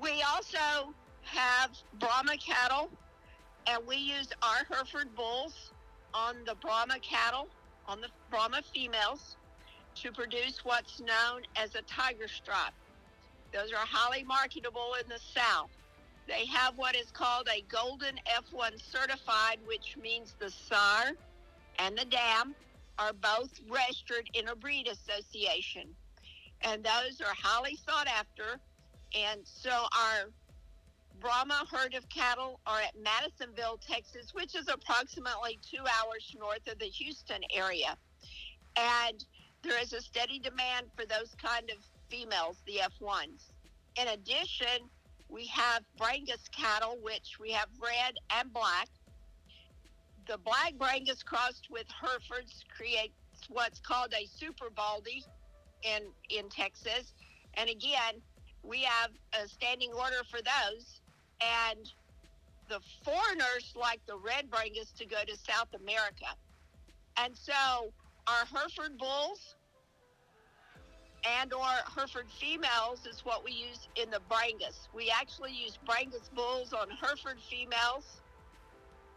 We 0.00 0.22
also 0.22 0.94
have 1.22 1.72
Brahma 1.98 2.36
cattle, 2.36 2.90
and 3.66 3.84
we 3.88 3.96
use 3.96 4.28
our 4.40 4.64
Hereford 4.70 5.12
bulls 5.16 5.72
on 6.14 6.36
the 6.46 6.54
Brahma 6.54 7.00
cattle, 7.00 7.48
on 7.88 8.00
the 8.00 8.08
Brahma 8.30 8.62
females, 8.72 9.36
to 9.96 10.12
produce 10.12 10.64
what's 10.64 11.00
known 11.00 11.42
as 11.56 11.74
a 11.74 11.82
tiger 11.82 12.28
stripe. 12.28 12.72
Those 13.52 13.72
are 13.72 13.84
highly 13.84 14.22
marketable 14.22 14.94
in 15.02 15.08
the 15.08 15.18
South. 15.18 15.70
They 16.30 16.46
have 16.46 16.78
what 16.78 16.94
is 16.94 17.10
called 17.10 17.48
a 17.52 17.62
Golden 17.62 18.14
F1 18.38 18.80
certified, 18.80 19.58
which 19.66 19.96
means 20.00 20.36
the 20.38 20.48
sire 20.48 21.14
and 21.80 21.98
the 21.98 22.04
dam 22.04 22.54
are 23.00 23.12
both 23.12 23.50
registered 23.68 24.30
in 24.34 24.46
a 24.46 24.54
breed 24.54 24.86
association. 24.86 25.88
And 26.60 26.84
those 26.84 27.20
are 27.20 27.34
highly 27.36 27.76
sought 27.84 28.06
after. 28.06 28.60
And 29.12 29.40
so 29.44 29.70
our 29.70 30.30
Brahma 31.20 31.64
herd 31.68 31.94
of 31.94 32.08
cattle 32.08 32.60
are 32.64 32.80
at 32.80 32.94
Madisonville, 32.96 33.80
Texas, 33.84 34.32
which 34.32 34.54
is 34.54 34.68
approximately 34.68 35.58
two 35.68 35.82
hours 35.82 36.36
north 36.38 36.64
of 36.70 36.78
the 36.78 36.86
Houston 36.86 37.40
area. 37.52 37.96
And 38.76 39.24
there 39.64 39.82
is 39.82 39.92
a 39.94 40.00
steady 40.00 40.38
demand 40.38 40.86
for 40.94 41.04
those 41.06 41.34
kind 41.42 41.70
of 41.70 41.78
females, 42.08 42.62
the 42.66 42.80
F1s. 43.02 43.50
In 43.96 44.06
addition, 44.08 44.88
We 45.30 45.46
have 45.46 45.84
Brangus 45.98 46.50
cattle, 46.50 46.98
which 47.02 47.38
we 47.40 47.52
have 47.52 47.68
red 47.80 48.14
and 48.36 48.52
black. 48.52 48.88
The 50.26 50.38
black 50.38 50.74
Brangus 50.74 51.24
crossed 51.24 51.68
with 51.70 51.86
Herefords 51.88 52.64
creates 52.76 53.14
what's 53.48 53.80
called 53.80 54.12
a 54.12 54.26
super 54.26 54.70
baldy 54.70 55.24
in 55.82 56.02
in 56.28 56.48
Texas. 56.48 57.14
And 57.54 57.70
again, 57.70 58.20
we 58.62 58.82
have 58.82 59.10
a 59.40 59.48
standing 59.48 59.92
order 59.92 60.22
for 60.30 60.40
those. 60.42 61.00
And 61.40 61.90
the 62.68 62.80
foreigners 63.04 63.72
like 63.74 64.00
the 64.06 64.16
red 64.16 64.50
Brangus 64.50 64.92
to 64.98 65.06
go 65.06 65.18
to 65.26 65.36
South 65.36 65.68
America. 65.80 66.26
And 67.16 67.36
so 67.36 67.92
our 68.26 68.46
Hereford 68.46 68.98
bulls 68.98 69.56
and 71.24 71.52
or 71.52 71.66
Hereford 71.94 72.26
females 72.30 73.06
is 73.06 73.24
what 73.24 73.44
we 73.44 73.52
use 73.52 73.88
in 73.96 74.10
the 74.10 74.20
Brangus. 74.30 74.88
We 74.94 75.10
actually 75.10 75.52
use 75.52 75.78
Brangus 75.86 76.32
bulls 76.34 76.72
on 76.72 76.88
Hereford 76.90 77.38
females 77.40 78.22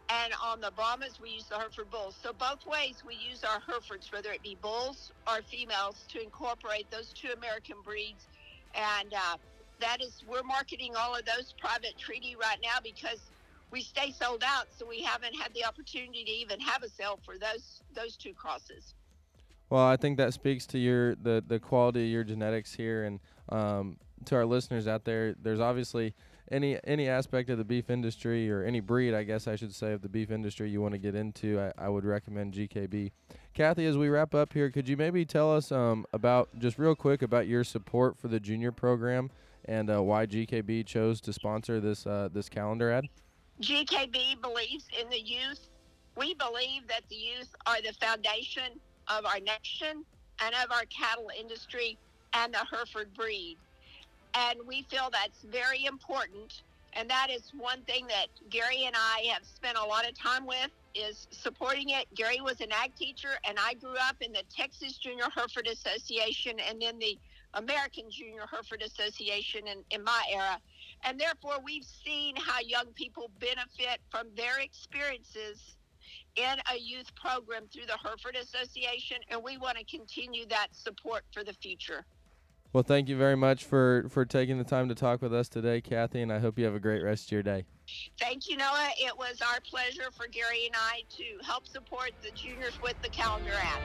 and 0.08 0.32
on 0.42 0.60
the 0.60 0.70
Brahmas 0.72 1.18
we 1.20 1.30
use 1.30 1.44
the 1.44 1.58
Hereford 1.58 1.90
bulls. 1.90 2.16
So 2.22 2.32
both 2.32 2.66
ways 2.66 3.02
we 3.06 3.14
use 3.14 3.42
our 3.42 3.60
Herefords, 3.60 4.12
whether 4.12 4.30
it 4.32 4.42
be 4.42 4.56
bulls 4.60 5.12
or 5.26 5.40
females, 5.42 6.04
to 6.08 6.22
incorporate 6.22 6.90
those 6.90 7.12
two 7.12 7.28
American 7.36 7.76
breeds. 7.84 8.26
And 8.74 9.12
uh, 9.14 9.36
that 9.80 10.02
is, 10.02 10.22
we're 10.28 10.42
marketing 10.42 10.94
all 10.96 11.14
of 11.14 11.24
those 11.24 11.54
private 11.58 11.96
treaty 11.98 12.36
right 12.40 12.58
now 12.62 12.78
because 12.82 13.30
we 13.70 13.80
stay 13.80 14.12
sold 14.12 14.44
out, 14.46 14.66
so 14.76 14.86
we 14.86 15.02
haven't 15.02 15.34
had 15.34 15.52
the 15.54 15.64
opportunity 15.64 16.24
to 16.24 16.30
even 16.30 16.60
have 16.60 16.82
a 16.82 16.88
sale 16.88 17.18
for 17.24 17.38
those 17.38 17.82
those 17.94 18.16
two 18.16 18.32
crosses. 18.34 18.94
Well, 19.70 19.84
I 19.84 19.96
think 19.96 20.18
that 20.18 20.34
speaks 20.34 20.66
to 20.68 20.78
your 20.78 21.14
the 21.14 21.42
the 21.46 21.58
quality 21.58 22.04
of 22.04 22.10
your 22.10 22.24
genetics 22.24 22.74
here, 22.74 23.04
and 23.04 23.20
um, 23.48 23.96
to 24.26 24.36
our 24.36 24.46
listeners 24.46 24.86
out 24.86 25.04
there. 25.04 25.34
There's 25.40 25.60
obviously 25.60 26.14
any 26.50 26.78
any 26.84 27.08
aspect 27.08 27.50
of 27.50 27.58
the 27.58 27.64
beef 27.64 27.90
industry 27.90 28.50
or 28.50 28.62
any 28.62 28.80
breed, 28.80 29.14
I 29.14 29.24
guess 29.24 29.46
I 29.46 29.56
should 29.56 29.74
say, 29.74 29.92
of 29.92 30.02
the 30.02 30.08
beef 30.08 30.30
industry 30.30 30.70
you 30.70 30.80
want 30.80 30.92
to 30.92 30.98
get 30.98 31.14
into. 31.14 31.60
I, 31.60 31.86
I 31.86 31.88
would 31.88 32.04
recommend 32.04 32.54
GKB. 32.54 33.10
Kathy, 33.54 33.86
as 33.86 33.96
we 33.96 34.08
wrap 34.08 34.34
up 34.34 34.52
here, 34.52 34.70
could 34.70 34.88
you 34.88 34.96
maybe 34.96 35.24
tell 35.24 35.54
us 35.54 35.70
um, 35.70 36.04
about 36.12 36.48
just 36.58 36.78
real 36.78 36.94
quick 36.94 37.22
about 37.22 37.46
your 37.46 37.64
support 37.64 38.18
for 38.18 38.28
the 38.28 38.40
junior 38.40 38.72
program 38.72 39.30
and 39.66 39.90
uh, 39.90 40.02
why 40.02 40.26
GKB 40.26 40.86
chose 40.86 41.20
to 41.22 41.32
sponsor 41.32 41.80
this 41.80 42.06
uh, 42.06 42.28
this 42.32 42.48
calendar 42.48 42.90
ad? 42.90 43.06
GKB 43.60 44.42
believes 44.42 44.86
in 45.00 45.08
the 45.10 45.20
youth. 45.20 45.68
We 46.16 46.34
believe 46.34 46.86
that 46.88 47.02
the 47.08 47.16
youth 47.16 47.54
are 47.66 47.80
the 47.82 47.92
foundation 47.94 48.80
of 49.08 49.24
our 49.24 49.40
nation 49.40 50.04
and 50.40 50.54
of 50.64 50.72
our 50.72 50.84
cattle 50.86 51.30
industry 51.38 51.98
and 52.32 52.52
the 52.52 52.64
Hereford 52.70 53.14
breed. 53.14 53.56
And 54.34 54.58
we 54.66 54.82
feel 54.90 55.08
that's 55.12 55.42
very 55.44 55.84
important. 55.84 56.62
And 56.94 57.08
that 57.10 57.28
is 57.30 57.52
one 57.56 57.82
thing 57.82 58.06
that 58.08 58.26
Gary 58.50 58.84
and 58.86 58.94
I 58.96 59.26
have 59.32 59.44
spent 59.44 59.76
a 59.76 59.84
lot 59.84 60.08
of 60.08 60.16
time 60.18 60.46
with 60.46 60.70
is 60.94 61.26
supporting 61.30 61.90
it. 61.90 62.06
Gary 62.14 62.40
was 62.40 62.60
an 62.60 62.70
ag 62.72 62.94
teacher 62.94 63.30
and 63.48 63.58
I 63.58 63.74
grew 63.74 63.96
up 64.08 64.16
in 64.20 64.32
the 64.32 64.42
Texas 64.54 64.96
Junior 64.96 65.26
Hereford 65.34 65.66
Association 65.66 66.58
and 66.68 66.80
then 66.80 66.98
the 66.98 67.18
American 67.54 68.10
Junior 68.10 68.44
Hereford 68.50 68.82
Association 68.82 69.66
in, 69.66 69.78
in 69.90 70.04
my 70.04 70.22
era. 70.32 70.60
And 71.04 71.20
therefore, 71.20 71.58
we've 71.64 71.84
seen 71.84 72.34
how 72.36 72.60
young 72.60 72.86
people 72.94 73.30
benefit 73.38 74.00
from 74.10 74.28
their 74.36 74.60
experiences 74.60 75.76
in 76.36 76.56
a 76.72 76.78
youth 76.78 77.14
program 77.14 77.64
through 77.72 77.86
the 77.86 77.96
Hereford 78.02 78.36
Association, 78.36 79.18
and 79.28 79.42
we 79.42 79.56
want 79.58 79.78
to 79.78 79.84
continue 79.84 80.46
that 80.46 80.68
support 80.72 81.22
for 81.32 81.44
the 81.44 81.52
future. 81.54 82.04
Well, 82.72 82.82
thank 82.82 83.08
you 83.08 83.16
very 83.16 83.36
much 83.36 83.64
for, 83.64 84.06
for 84.08 84.24
taking 84.24 84.58
the 84.58 84.64
time 84.64 84.88
to 84.88 84.96
talk 84.96 85.22
with 85.22 85.32
us 85.32 85.48
today, 85.48 85.80
Kathy, 85.80 86.22
and 86.22 86.32
I 86.32 86.40
hope 86.40 86.58
you 86.58 86.64
have 86.64 86.74
a 86.74 86.80
great 86.80 87.04
rest 87.04 87.28
of 87.28 87.32
your 87.32 87.42
day. 87.44 87.64
Thank 88.18 88.48
you, 88.48 88.56
Noah. 88.56 88.90
It 88.98 89.16
was 89.16 89.40
our 89.40 89.60
pleasure 89.60 90.10
for 90.16 90.26
Gary 90.26 90.66
and 90.66 90.74
I 90.74 91.02
to 91.10 91.46
help 91.46 91.68
support 91.68 92.10
the 92.20 92.32
juniors 92.32 92.80
with 92.82 93.00
the 93.00 93.10
calendar 93.10 93.52
app. 93.52 93.80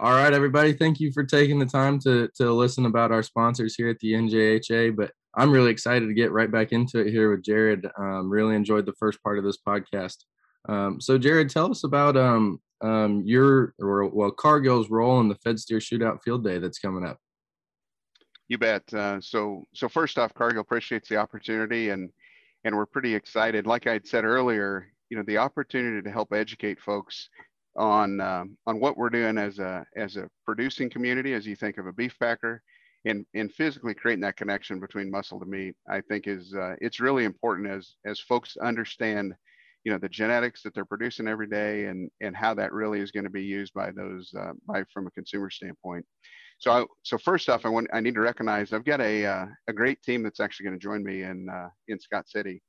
All 0.00 0.12
right, 0.12 0.32
everybody. 0.32 0.72
Thank 0.72 0.98
you 0.98 1.12
for 1.12 1.24
taking 1.24 1.58
the 1.58 1.66
time 1.66 1.98
to 2.00 2.28
to 2.36 2.52
listen 2.52 2.86
about 2.86 3.10
our 3.10 3.22
sponsors 3.22 3.74
here 3.74 3.88
at 3.88 3.98
the 3.98 4.12
NJHA. 4.12 4.94
But 4.94 5.10
I'm 5.38 5.52
really 5.52 5.70
excited 5.70 6.08
to 6.08 6.14
get 6.14 6.32
right 6.32 6.50
back 6.50 6.72
into 6.72 6.98
it 6.98 7.10
here 7.10 7.30
with 7.30 7.44
Jarrod. 7.44 7.88
Um, 7.96 8.28
really 8.28 8.56
enjoyed 8.56 8.86
the 8.86 8.92
first 8.94 9.22
part 9.22 9.38
of 9.38 9.44
this 9.44 9.56
podcast. 9.56 10.16
Um, 10.68 11.00
so, 11.00 11.16
Jarrod, 11.16 11.48
tell 11.48 11.70
us 11.70 11.84
about 11.84 12.16
um, 12.16 12.60
um, 12.80 13.22
your 13.24 13.72
or 13.78 14.06
well 14.06 14.32
Cargill's 14.32 14.90
role 14.90 15.20
in 15.20 15.28
the 15.28 15.36
Fed 15.36 15.60
Steer 15.60 15.78
Shootout 15.78 16.22
Field 16.24 16.42
Day 16.42 16.58
that's 16.58 16.80
coming 16.80 17.06
up. 17.06 17.18
You 18.48 18.58
bet. 18.58 18.82
Uh, 18.92 19.20
so, 19.20 19.64
so 19.74 19.88
first 19.88 20.18
off, 20.18 20.34
Cargill 20.34 20.62
appreciates 20.62 21.08
the 21.08 21.18
opportunity, 21.18 21.90
and 21.90 22.10
and 22.64 22.74
we're 22.74 22.86
pretty 22.86 23.14
excited. 23.14 23.64
Like 23.64 23.86
I 23.86 23.92
had 23.92 24.08
said 24.08 24.24
earlier, 24.24 24.90
you 25.08 25.16
know, 25.16 25.22
the 25.22 25.38
opportunity 25.38 26.02
to 26.02 26.10
help 26.10 26.32
educate 26.32 26.80
folks 26.80 27.28
on 27.76 28.20
um, 28.20 28.58
on 28.66 28.80
what 28.80 28.96
we're 28.96 29.08
doing 29.08 29.38
as 29.38 29.60
a 29.60 29.86
as 29.96 30.16
a 30.16 30.28
producing 30.44 30.90
community 30.90 31.32
as 31.32 31.46
you 31.46 31.54
think 31.54 31.78
of 31.78 31.86
a 31.86 31.92
beef 31.92 32.18
packer 32.18 32.60
and 33.04 33.24
and 33.34 33.52
physically 33.52 33.94
creating 33.94 34.22
that 34.22 34.36
connection 34.36 34.80
between 34.80 35.10
muscle 35.10 35.38
to 35.38 35.46
meat 35.46 35.74
i 35.88 36.00
think 36.00 36.26
is 36.26 36.54
uh, 36.54 36.74
it's 36.80 37.00
really 37.00 37.24
important 37.24 37.68
as 37.68 37.94
as 38.04 38.18
folks 38.20 38.56
understand 38.56 39.34
you 39.84 39.92
know 39.92 39.98
the 39.98 40.08
genetics 40.08 40.62
that 40.62 40.74
they're 40.74 40.84
producing 40.84 41.28
every 41.28 41.46
day 41.46 41.86
and 41.86 42.10
and 42.20 42.36
how 42.36 42.54
that 42.54 42.72
really 42.72 43.00
is 43.00 43.10
going 43.10 43.24
to 43.24 43.30
be 43.30 43.42
used 43.42 43.72
by 43.72 43.90
those 43.90 44.32
uh, 44.38 44.52
by 44.66 44.84
from 44.92 45.06
a 45.06 45.10
consumer 45.12 45.50
standpoint. 45.50 46.04
So 46.58 46.72
I, 46.72 46.84
so 47.04 47.16
first 47.18 47.48
off 47.48 47.64
i 47.64 47.68
want 47.68 47.88
i 47.92 48.00
need 48.00 48.14
to 48.14 48.20
recognize 48.20 48.72
i've 48.72 48.84
got 48.84 49.00
a 49.00 49.24
uh, 49.24 49.46
a 49.68 49.72
great 49.72 50.02
team 50.02 50.22
that's 50.22 50.40
actually 50.40 50.64
going 50.64 50.78
to 50.78 50.82
join 50.82 51.02
me 51.02 51.22
in 51.22 51.48
uh, 51.48 51.68
in 51.88 51.98
scott 52.00 52.28
city. 52.28 52.60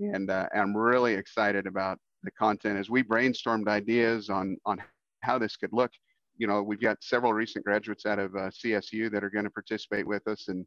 And 0.00 0.30
uh, 0.30 0.48
i'm 0.54 0.76
really 0.76 1.14
excited 1.14 1.66
about 1.66 1.98
the 2.24 2.30
content 2.32 2.78
as 2.78 2.90
we 2.90 3.02
brainstormed 3.02 3.68
ideas 3.68 4.28
on 4.28 4.58
on 4.66 4.82
how 5.22 5.38
this 5.38 5.56
could 5.56 5.72
look 5.72 5.92
you 6.36 6.46
know 6.46 6.62
we've 6.62 6.80
got 6.80 7.02
several 7.02 7.32
recent 7.32 7.64
graduates 7.64 8.06
out 8.06 8.18
of 8.18 8.34
uh, 8.34 8.50
csu 8.50 9.10
that 9.10 9.24
are 9.24 9.30
going 9.30 9.44
to 9.44 9.50
participate 9.50 10.06
with 10.06 10.26
us 10.28 10.48
and 10.48 10.66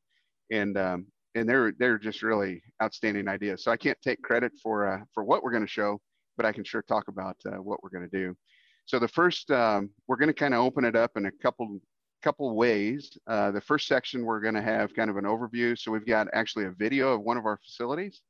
and 0.51 0.77
um, 0.77 1.05
and 1.35 1.47
they're 1.47 1.73
they're 1.79 1.97
just 1.97 2.23
really 2.23 2.61
outstanding 2.81 3.27
ideas. 3.27 3.63
So 3.63 3.71
i 3.71 3.77
can't 3.77 3.97
take 4.01 4.21
credit 4.21 4.51
for 4.61 4.87
uh, 4.87 4.99
for 5.13 5.23
what 5.23 5.43
we're 5.43 5.51
going 5.51 5.65
to 5.65 5.71
show 5.71 5.99
but 6.37 6.45
i 6.45 6.51
can 6.51 6.63
sure 6.63 6.81
talk 6.81 7.07
about 7.07 7.35
uh, 7.45 7.61
what 7.61 7.83
we're 7.83 7.89
going 7.89 8.09
to 8.09 8.17
do. 8.17 8.35
So 8.85 8.97
the 8.99 9.07
first 9.07 9.51
um, 9.51 9.89
we're 10.07 10.17
going 10.17 10.27
to 10.27 10.33
kind 10.33 10.53
of 10.53 10.61
open 10.61 10.85
it 10.85 10.95
up 10.95 11.11
in 11.15 11.25
a 11.25 11.31
couple 11.31 11.79
couple 12.21 12.53
ways. 12.55 13.17
Uh, 13.27 13.51
the 13.51 13.61
first 13.61 13.87
section 13.87 14.25
we're 14.25 14.41
going 14.41 14.55
to 14.55 14.61
have 14.61 14.93
kind 14.93 15.09
of 15.09 15.17
an 15.17 15.25
overview. 15.25 15.77
So 15.77 15.91
we've 15.91 16.05
got 16.05 16.27
actually 16.33 16.65
a 16.65 16.71
video 16.71 17.13
of 17.13 17.21
one 17.21 17.37
of 17.37 17.45
our 17.45 17.57
facilities 17.63 18.21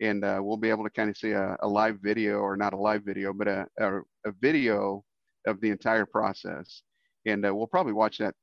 and 0.00 0.24
uh, 0.24 0.38
we'll 0.42 0.56
be 0.56 0.70
able 0.70 0.84
to 0.84 0.90
kind 0.90 1.10
of 1.10 1.16
see 1.16 1.32
a, 1.32 1.56
a, 1.60 1.68
live 1.68 1.98
video 2.00 2.38
or 2.38 2.56
not 2.56 2.72
a 2.72 2.76
live 2.76 3.04
video, 3.04 3.32
but 3.32 3.48
a, 3.48 3.66
a, 3.78 3.98
a 4.26 4.32
video 4.40 5.04
of 5.46 5.60
the 5.60 5.70
entire 5.70 6.06
process. 6.06 6.82
And 7.26 7.44
uh, 7.46 7.54
we'll 7.54 7.66
probably 7.66 7.92
watch 7.92 8.18
that 8.18 8.34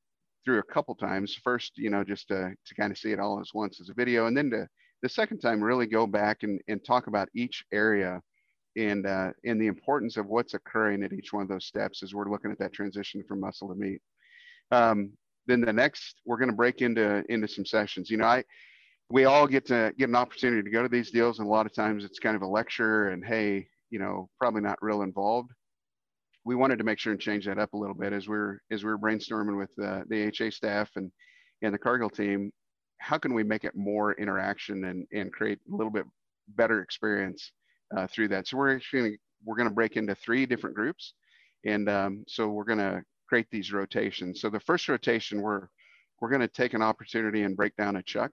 through 0.43 0.59
a 0.59 0.73
couple 0.73 0.95
times. 0.95 1.37
First, 1.43 1.73
you 1.77 1.89
know, 1.89 2.03
just 2.03 2.27
to, 2.29 2.53
to 2.65 2.75
kind 2.75 2.91
of 2.91 2.97
see 2.97 3.11
it 3.11 3.19
all 3.19 3.39
as 3.39 3.51
once 3.53 3.81
as 3.81 3.89
a 3.89 3.93
video, 3.93 4.27
and 4.27 4.37
then 4.37 4.49
to 4.51 4.67
the 5.01 5.09
second 5.09 5.39
time 5.39 5.63
really 5.63 5.85
go 5.85 6.07
back 6.07 6.43
and, 6.43 6.59
and 6.67 6.83
talk 6.83 7.07
about 7.07 7.29
each 7.35 7.63
area 7.71 8.21
and 8.77 9.05
uh, 9.05 9.31
and 9.45 9.61
the 9.61 9.67
importance 9.67 10.17
of 10.17 10.27
what's 10.27 10.53
occurring 10.53 11.03
at 11.03 11.13
each 11.13 11.33
one 11.33 11.43
of 11.43 11.49
those 11.49 11.65
steps 11.65 12.03
as 12.03 12.13
we're 12.13 12.29
looking 12.29 12.51
at 12.51 12.59
that 12.59 12.73
transition 12.73 13.23
from 13.27 13.39
muscle 13.39 13.69
to 13.69 13.75
meat. 13.75 14.01
Um, 14.71 15.11
then 15.47 15.61
the 15.61 15.71
next, 15.71 16.21
we're 16.25 16.37
going 16.37 16.49
to 16.49 16.55
break 16.55 16.81
into 16.81 17.23
into 17.29 17.47
some 17.47 17.65
sessions. 17.65 18.09
You 18.09 18.17
know, 18.17 18.25
I 18.25 18.43
we 19.09 19.25
all 19.25 19.47
get 19.47 19.65
to 19.67 19.93
get 19.97 20.09
an 20.09 20.15
opportunity 20.15 20.63
to 20.63 20.69
go 20.69 20.81
to 20.81 20.89
these 20.89 21.11
deals 21.11 21.39
and 21.39 21.47
a 21.47 21.51
lot 21.51 21.65
of 21.65 21.73
times 21.73 22.03
it's 22.03 22.19
kind 22.19 22.35
of 22.35 22.41
a 22.41 22.47
lecture 22.47 23.09
and 23.09 23.23
hey 23.23 23.67
you 23.89 23.99
know 23.99 24.29
probably 24.39 24.61
not 24.61 24.77
real 24.81 25.03
involved 25.03 25.51
we 26.45 26.55
wanted 26.55 26.77
to 26.77 26.83
make 26.83 26.99
sure 26.99 27.11
and 27.11 27.21
change 27.21 27.45
that 27.45 27.59
up 27.59 27.73
a 27.73 27.77
little 27.77 27.95
bit 27.95 28.13
as 28.13 28.27
we 28.27 28.35
are 28.37 28.61
as 28.71 28.83
we 28.83 28.91
are 28.91 28.97
brainstorming 28.97 29.57
with 29.57 29.71
uh, 29.83 30.03
the 30.07 30.31
ha 30.37 30.49
staff 30.49 30.89
and 30.95 31.11
and 31.61 31.73
the 31.73 31.79
cargill 31.79 32.09
team. 32.09 32.51
How 32.99 33.17
can 33.17 33.33
we 33.33 33.43
make 33.43 33.65
it 33.65 33.75
more 33.75 34.13
interaction 34.13 34.85
and 34.85 35.05
and 35.11 35.33
create 35.33 35.59
a 35.71 35.75
little 35.75 35.91
bit 35.91 36.05
better 36.49 36.81
experience 36.81 37.51
uh, 37.95 38.07
through 38.07 38.29
that? 38.29 38.47
So 38.47 38.57
we're 38.57 38.75
actually 38.75 39.19
we're 39.43 39.57
going 39.57 39.69
to 39.69 39.75
break 39.75 39.97
into 39.97 40.15
three 40.15 40.45
different 40.45 40.75
groups 40.75 41.13
and 41.65 41.89
um, 41.89 42.23
so 42.27 42.47
we're 42.47 42.63
going 42.63 42.79
to 42.79 43.03
create 43.27 43.47
these 43.51 43.73
rotations. 43.73 44.39
So 44.39 44.49
the 44.49 44.59
first 44.59 44.87
rotation 44.87 45.41
we're 45.41 45.67
we're 46.21 46.29
going 46.29 46.41
to 46.41 46.47
take 46.47 46.73
an 46.73 46.81
opportunity 46.81 47.43
and 47.43 47.57
break 47.57 47.75
down 47.75 47.97
a 47.97 48.03
chuck. 48.03 48.31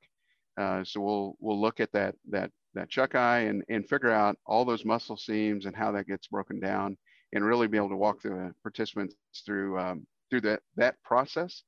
Uh, 0.60 0.84
so 0.84 1.00
we'll 1.00 1.36
we'll 1.40 1.60
look 1.60 1.80
at 1.80 1.90
that 1.92 2.14
that 2.30 2.50
that 2.74 2.90
chuck 2.90 3.14
eye 3.14 3.40
and 3.40 3.64
and 3.68 3.88
figure 3.88 4.10
out 4.10 4.36
all 4.46 4.64
those 4.64 4.84
muscle 4.84 5.16
seams 5.16 5.66
and 5.66 5.74
how 5.74 5.90
that 5.92 6.06
gets 6.06 6.26
broken 6.26 6.60
down, 6.60 6.96
and 7.32 7.44
really 7.44 7.66
be 7.66 7.76
able 7.76 7.88
to 7.88 7.96
walk 7.96 8.22
the 8.22 8.52
participants 8.62 9.14
through 9.44 9.78
um, 9.78 10.06
through 10.30 10.42
that 10.42 10.60
that 10.76 10.96
process. 11.02 11.62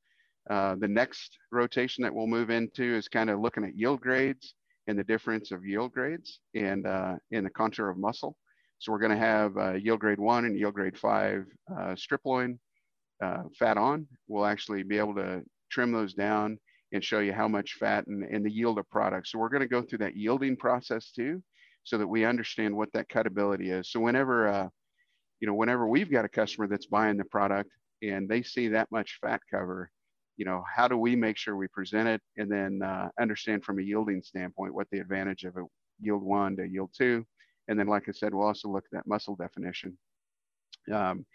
Uh, 0.50 0.74
the 0.78 0.88
next 0.88 1.38
rotation 1.52 2.02
that 2.02 2.14
we'll 2.14 2.26
move 2.26 2.50
into 2.50 2.84
is 2.84 3.08
kind 3.08 3.30
of 3.30 3.40
looking 3.40 3.64
at 3.64 3.76
yield 3.76 4.00
grades 4.00 4.54
and 4.86 4.98
the 4.98 5.04
difference 5.04 5.50
of 5.50 5.64
yield 5.64 5.92
grades 5.92 6.40
and 6.54 6.86
uh, 6.86 7.14
in 7.30 7.44
the 7.44 7.50
contour 7.50 7.88
of 7.88 7.96
muscle. 7.96 8.36
So 8.78 8.92
we're 8.92 8.98
going 8.98 9.12
to 9.12 9.16
have 9.16 9.56
uh, 9.56 9.72
yield 9.74 10.00
grade 10.00 10.18
one 10.18 10.44
and 10.44 10.58
yield 10.58 10.74
grade 10.74 10.98
five 10.98 11.46
uh, 11.74 11.96
strip 11.96 12.20
loin 12.26 12.58
uh, 13.22 13.44
fat 13.58 13.78
on. 13.78 14.06
We'll 14.28 14.44
actually 14.44 14.82
be 14.82 14.98
able 14.98 15.14
to 15.14 15.42
trim 15.70 15.92
those 15.92 16.12
down 16.12 16.58
and 16.92 17.02
show 17.02 17.20
you 17.20 17.32
how 17.32 17.48
much 17.48 17.74
fat 17.80 18.06
and, 18.06 18.24
and 18.24 18.44
the 18.44 18.52
yield 18.52 18.78
of 18.78 18.88
product. 18.90 19.28
So 19.28 19.38
we're 19.38 19.48
going 19.48 19.62
to 19.62 19.68
go 19.68 19.82
through 19.82 19.98
that 19.98 20.16
yielding 20.16 20.56
process 20.56 21.10
too, 21.10 21.42
so 21.84 21.98
that 21.98 22.06
we 22.06 22.24
understand 22.24 22.76
what 22.76 22.92
that 22.92 23.08
cutability 23.08 23.70
is. 23.70 23.90
So 23.90 24.00
whenever, 24.00 24.48
uh, 24.48 24.68
you 25.44 25.46
know, 25.46 25.56
whenever 25.56 25.86
we've 25.86 26.10
got 26.10 26.24
a 26.24 26.28
customer 26.30 26.66
that's 26.66 26.86
buying 26.86 27.18
the 27.18 27.24
product 27.26 27.68
and 28.00 28.26
they 28.26 28.42
see 28.42 28.68
that 28.68 28.90
much 28.90 29.18
fat 29.20 29.42
cover, 29.50 29.90
you 30.38 30.46
know, 30.46 30.64
how 30.74 30.88
do 30.88 30.96
we 30.96 31.14
make 31.14 31.36
sure 31.36 31.54
we 31.54 31.68
present 31.68 32.08
it 32.08 32.22
and 32.38 32.50
then 32.50 32.80
uh, 32.82 33.10
understand 33.20 33.62
from 33.62 33.78
a 33.78 33.82
yielding 33.82 34.22
standpoint 34.22 34.72
what 34.72 34.86
the 34.90 35.00
advantage 35.00 35.44
of 35.44 35.54
a 35.58 35.64
yield 36.00 36.22
one 36.22 36.56
to 36.56 36.66
yield 36.66 36.88
two. 36.96 37.26
And 37.68 37.78
then, 37.78 37.88
like 37.88 38.08
I 38.08 38.12
said, 38.12 38.32
we'll 38.32 38.46
also 38.46 38.70
look 38.70 38.86
at 38.86 38.96
that 38.96 39.06
muscle 39.06 39.36
definition. 39.36 39.98
Um, 40.90 41.26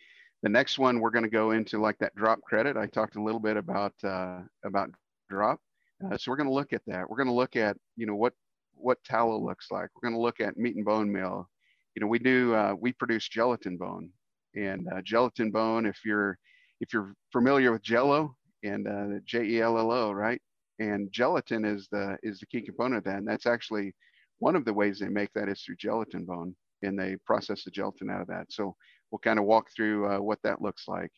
the 0.42 0.50
next 0.50 0.80
one 0.80 1.00
we're 1.00 1.12
going 1.12 1.24
to 1.24 1.30
go 1.30 1.52
into 1.52 1.80
like 1.80 2.00
that 2.00 2.16
drop 2.16 2.42
credit. 2.42 2.78
I 2.78 2.88
talked 2.88 3.16
a 3.16 3.22
little 3.22 3.40
bit 3.40 3.58
about 3.58 3.94
uh, 4.04 4.40
about 4.66 4.90
drop. 5.30 5.60
Uh, 6.04 6.18
so 6.18 6.32
we're 6.32 6.38
going 6.38 6.50
to 6.50 6.54
look 6.56 6.74
at 6.74 6.82
that. 6.88 7.08
We're 7.08 7.18
going 7.18 7.28
to 7.28 7.34
look 7.34 7.56
at 7.56 7.78
you 7.96 8.08
know 8.08 8.16
what 8.16 8.34
what 8.74 9.04
tallow 9.04 9.40
looks 9.40 9.68
like. 9.70 9.90
We're 9.94 10.10
going 10.10 10.20
to 10.20 10.26
look 10.26 10.40
at 10.40 10.58
meat 10.58 10.78
and 10.78 10.86
bone 10.86 11.12
meal. 11.12 11.48
You 11.96 12.02
know 12.02 12.08
we 12.08 12.20
do 12.20 12.54
uh, 12.54 12.74
we 12.80 12.94
produce 12.94 13.28
gelatin 13.28 13.78
bone 13.78 14.10
and 14.56 14.88
uh, 14.94 15.02
gelatin 15.04 15.52
bone. 15.52 15.86
If 15.86 16.00
you're 16.06 16.38
if 16.80 16.94
you're 16.94 17.14
familiar 17.32 17.72
with 17.72 17.82
Jello 17.82 18.36
and 18.64 18.88
uh, 18.88 19.20
J 19.26 19.44
E 19.46 19.62
L 19.62 19.78
L 19.78 19.92
O, 19.92 20.12
right? 20.12 20.42
And 20.80 21.12
gelatin 21.12 21.66
is 21.66 21.88
the 21.92 22.18
is 22.24 22.40
the 22.40 22.46
key 22.46 22.62
component 22.62 23.00
of 23.00 23.04
that, 23.06 23.18
and 23.18 23.28
that's 23.28 23.46
actually 23.46 23.94
one 24.40 24.56
of 24.56 24.66
the 24.66 24.74
ways 24.74 25.00
they 25.00 25.10
make 25.10 25.32
that 25.34 25.50
is 25.50 25.62
through 25.62 25.76
gelatin 25.76 26.26
bone, 26.26 26.56
and 26.82 26.98
they 26.98 27.18
process 27.26 27.64
the 27.64 27.72
gelatin 27.72 28.10
out 28.10 28.22
of 28.22 28.28
that. 28.28 28.46
So 28.50 28.76
we'll 29.12 29.20
kind 29.20 29.40
of 29.40 29.46
walk 29.46 29.68
through 29.76 30.10
uh, 30.10 30.20
what 30.20 30.40
that 30.44 30.62
looks 30.62 30.88
like. 30.88 31.12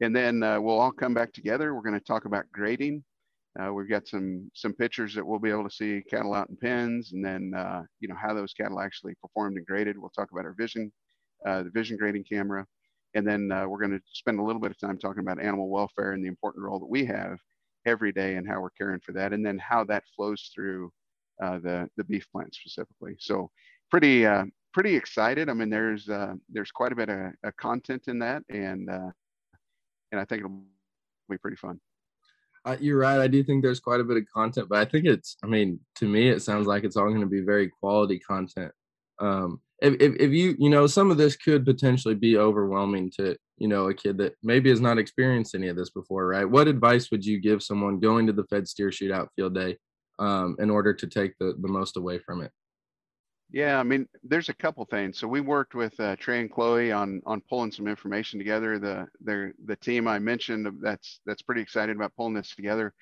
And 0.00 0.14
then 0.14 0.42
uh, 0.42 0.60
we'll 0.60 0.80
all 0.80 0.92
come 0.92 1.14
back 1.14 1.32
together. 1.32 1.74
We're 1.74 1.82
going 1.82 1.98
to 1.98 2.04
talk 2.04 2.24
about 2.24 2.44
grading. 2.52 3.04
Uh, 3.60 3.72
we've 3.72 3.88
got 3.88 4.08
some 4.08 4.50
some 4.54 4.72
pictures 4.72 5.14
that 5.14 5.26
we'll 5.26 5.38
be 5.38 5.50
able 5.50 5.68
to 5.68 5.74
see 5.74 6.02
cattle 6.08 6.34
out 6.34 6.48
in 6.48 6.56
pens, 6.56 7.12
and 7.12 7.24
then 7.24 7.52
uh, 7.54 7.82
you 8.00 8.08
know 8.08 8.14
how 8.14 8.32
those 8.32 8.54
cattle 8.54 8.80
actually 8.80 9.14
performed 9.20 9.56
and 9.56 9.66
graded. 9.66 9.98
We'll 9.98 10.10
talk 10.10 10.30
about 10.32 10.46
our 10.46 10.54
vision, 10.54 10.92
uh, 11.46 11.62
the 11.64 11.70
vision 11.70 11.96
grading 11.98 12.24
camera, 12.24 12.66
and 13.14 13.26
then 13.26 13.52
uh, 13.52 13.66
we're 13.68 13.80
going 13.80 13.90
to 13.98 14.00
spend 14.12 14.38
a 14.40 14.42
little 14.42 14.60
bit 14.60 14.70
of 14.70 14.78
time 14.78 14.98
talking 14.98 15.20
about 15.20 15.40
animal 15.40 15.68
welfare 15.68 16.12
and 16.12 16.24
the 16.24 16.28
important 16.28 16.64
role 16.64 16.78
that 16.78 16.86
we 16.88 17.04
have 17.06 17.38
every 17.84 18.12
day 18.12 18.36
and 18.36 18.48
how 18.48 18.60
we're 18.60 18.70
caring 18.70 19.00
for 19.00 19.12
that, 19.12 19.32
and 19.32 19.44
then 19.44 19.58
how 19.58 19.84
that 19.84 20.04
flows 20.16 20.50
through 20.54 20.90
the 21.38 21.88
the 21.96 22.04
beef 22.04 22.26
plant 22.32 22.54
specifically. 22.54 23.16
So 23.18 23.50
pretty 23.90 24.26
pretty 24.72 24.96
excited. 24.96 25.48
I 25.48 25.54
mean, 25.54 25.70
there's 25.70 26.08
uh, 26.08 26.34
there's 26.48 26.70
quite 26.70 26.92
a 26.92 26.96
bit 26.96 27.08
of, 27.08 27.32
of 27.44 27.56
content 27.56 28.04
in 28.08 28.18
that, 28.20 28.42
and 28.48 28.88
uh, 28.88 29.10
and 30.10 30.20
I 30.20 30.24
think 30.24 30.40
it'll 30.40 30.62
be 31.28 31.38
pretty 31.38 31.56
fun. 31.56 31.80
Uh, 32.64 32.76
you're 32.80 32.98
right. 32.98 33.20
I 33.20 33.26
do 33.26 33.42
think 33.42 33.62
there's 33.62 33.80
quite 33.80 34.00
a 34.00 34.04
bit 34.04 34.16
of 34.16 34.24
content, 34.32 34.68
but 34.68 34.78
I 34.78 34.84
think 34.84 35.04
it's. 35.04 35.36
I 35.42 35.46
mean, 35.46 35.80
to 35.96 36.06
me, 36.06 36.28
it 36.28 36.42
sounds 36.42 36.66
like 36.66 36.84
it's 36.84 36.96
all 36.96 37.08
going 37.08 37.20
to 37.20 37.26
be 37.26 37.40
very 37.40 37.68
quality 37.68 38.18
content. 38.20 38.72
Um, 39.18 39.60
if, 39.80 39.94
if 40.00 40.14
if 40.20 40.30
you 40.30 40.54
you 40.58 40.70
know 40.70 40.86
some 40.86 41.10
of 41.10 41.16
this 41.16 41.36
could 41.36 41.64
potentially 41.64 42.14
be 42.14 42.38
overwhelming 42.38 43.10
to 43.18 43.36
you 43.58 43.66
know 43.66 43.88
a 43.88 43.94
kid 43.94 44.16
that 44.18 44.34
maybe 44.42 44.70
has 44.70 44.80
not 44.80 44.98
experienced 44.98 45.56
any 45.56 45.68
of 45.68 45.76
this 45.76 45.90
before, 45.90 46.28
right? 46.28 46.48
What 46.48 46.68
advice 46.68 47.10
would 47.10 47.26
you 47.26 47.40
give 47.40 47.62
someone 47.62 47.98
going 47.98 48.26
to 48.28 48.32
the 48.32 48.44
Fed 48.44 48.68
Steer 48.68 48.90
Shootout 48.90 49.28
Field 49.34 49.54
Day 49.54 49.76
um, 50.20 50.56
in 50.60 50.70
order 50.70 50.94
to 50.94 51.06
take 51.08 51.32
the 51.40 51.56
the 51.60 51.68
most 51.68 51.96
away 51.96 52.20
from 52.20 52.42
it? 52.42 52.52
Yeah, 53.52 53.78
I 53.78 53.82
mean, 53.82 54.08
there's 54.22 54.48
a 54.48 54.54
couple 54.54 54.84
things. 54.86 55.18
So 55.18 55.28
we 55.28 55.42
worked 55.42 55.74
with 55.74 55.98
uh, 56.00 56.16
Trey 56.16 56.40
and 56.40 56.50
Chloe 56.50 56.90
on 56.90 57.20
on 57.26 57.42
pulling 57.42 57.70
some 57.70 57.86
information 57.86 58.38
together. 58.38 58.78
The 58.78 59.06
the 59.22 59.52
the 59.66 59.76
team 59.76 60.08
I 60.08 60.18
mentioned 60.18 60.66
that's 60.80 61.20
that's 61.26 61.42
pretty 61.42 61.60
excited 61.60 61.94
about 61.94 62.16
pulling 62.16 62.32
this 62.32 62.54
together. 62.56 62.94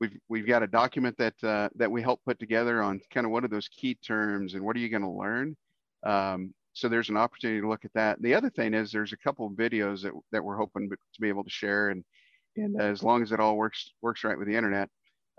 We've 0.00 0.16
we've 0.28 0.46
got 0.46 0.62
a 0.62 0.68
document 0.68 1.16
that 1.18 1.34
uh, 1.42 1.70
that 1.74 1.90
we 1.90 2.02
helped 2.02 2.24
put 2.24 2.38
together 2.38 2.82
on 2.82 3.00
kind 3.12 3.26
of 3.26 3.32
what 3.32 3.42
are 3.44 3.48
those 3.48 3.66
key 3.68 3.96
terms 3.96 4.54
and 4.54 4.64
what 4.64 4.76
are 4.76 4.78
you 4.78 4.88
going 4.88 5.02
to 5.02 5.10
learn. 5.10 5.56
Um, 6.04 6.54
so 6.72 6.88
there's 6.88 7.08
an 7.08 7.16
opportunity 7.16 7.60
to 7.60 7.68
look 7.68 7.84
at 7.84 7.94
that. 7.94 8.22
The 8.22 8.34
other 8.34 8.50
thing 8.50 8.74
is 8.74 8.92
there's 8.92 9.12
a 9.12 9.16
couple 9.16 9.46
of 9.48 9.54
videos 9.54 10.02
that 10.02 10.12
that 10.30 10.44
we're 10.44 10.56
hoping 10.56 10.88
to 10.88 11.20
be 11.20 11.28
able 11.28 11.44
to 11.44 11.50
share 11.50 11.88
and 11.88 12.04
and 12.56 12.80
as 12.80 13.02
long 13.02 13.24
as 13.24 13.32
it 13.32 13.40
all 13.40 13.56
works 13.56 13.90
works 14.02 14.22
right 14.22 14.38
with 14.38 14.46
the 14.46 14.56
internet. 14.56 14.88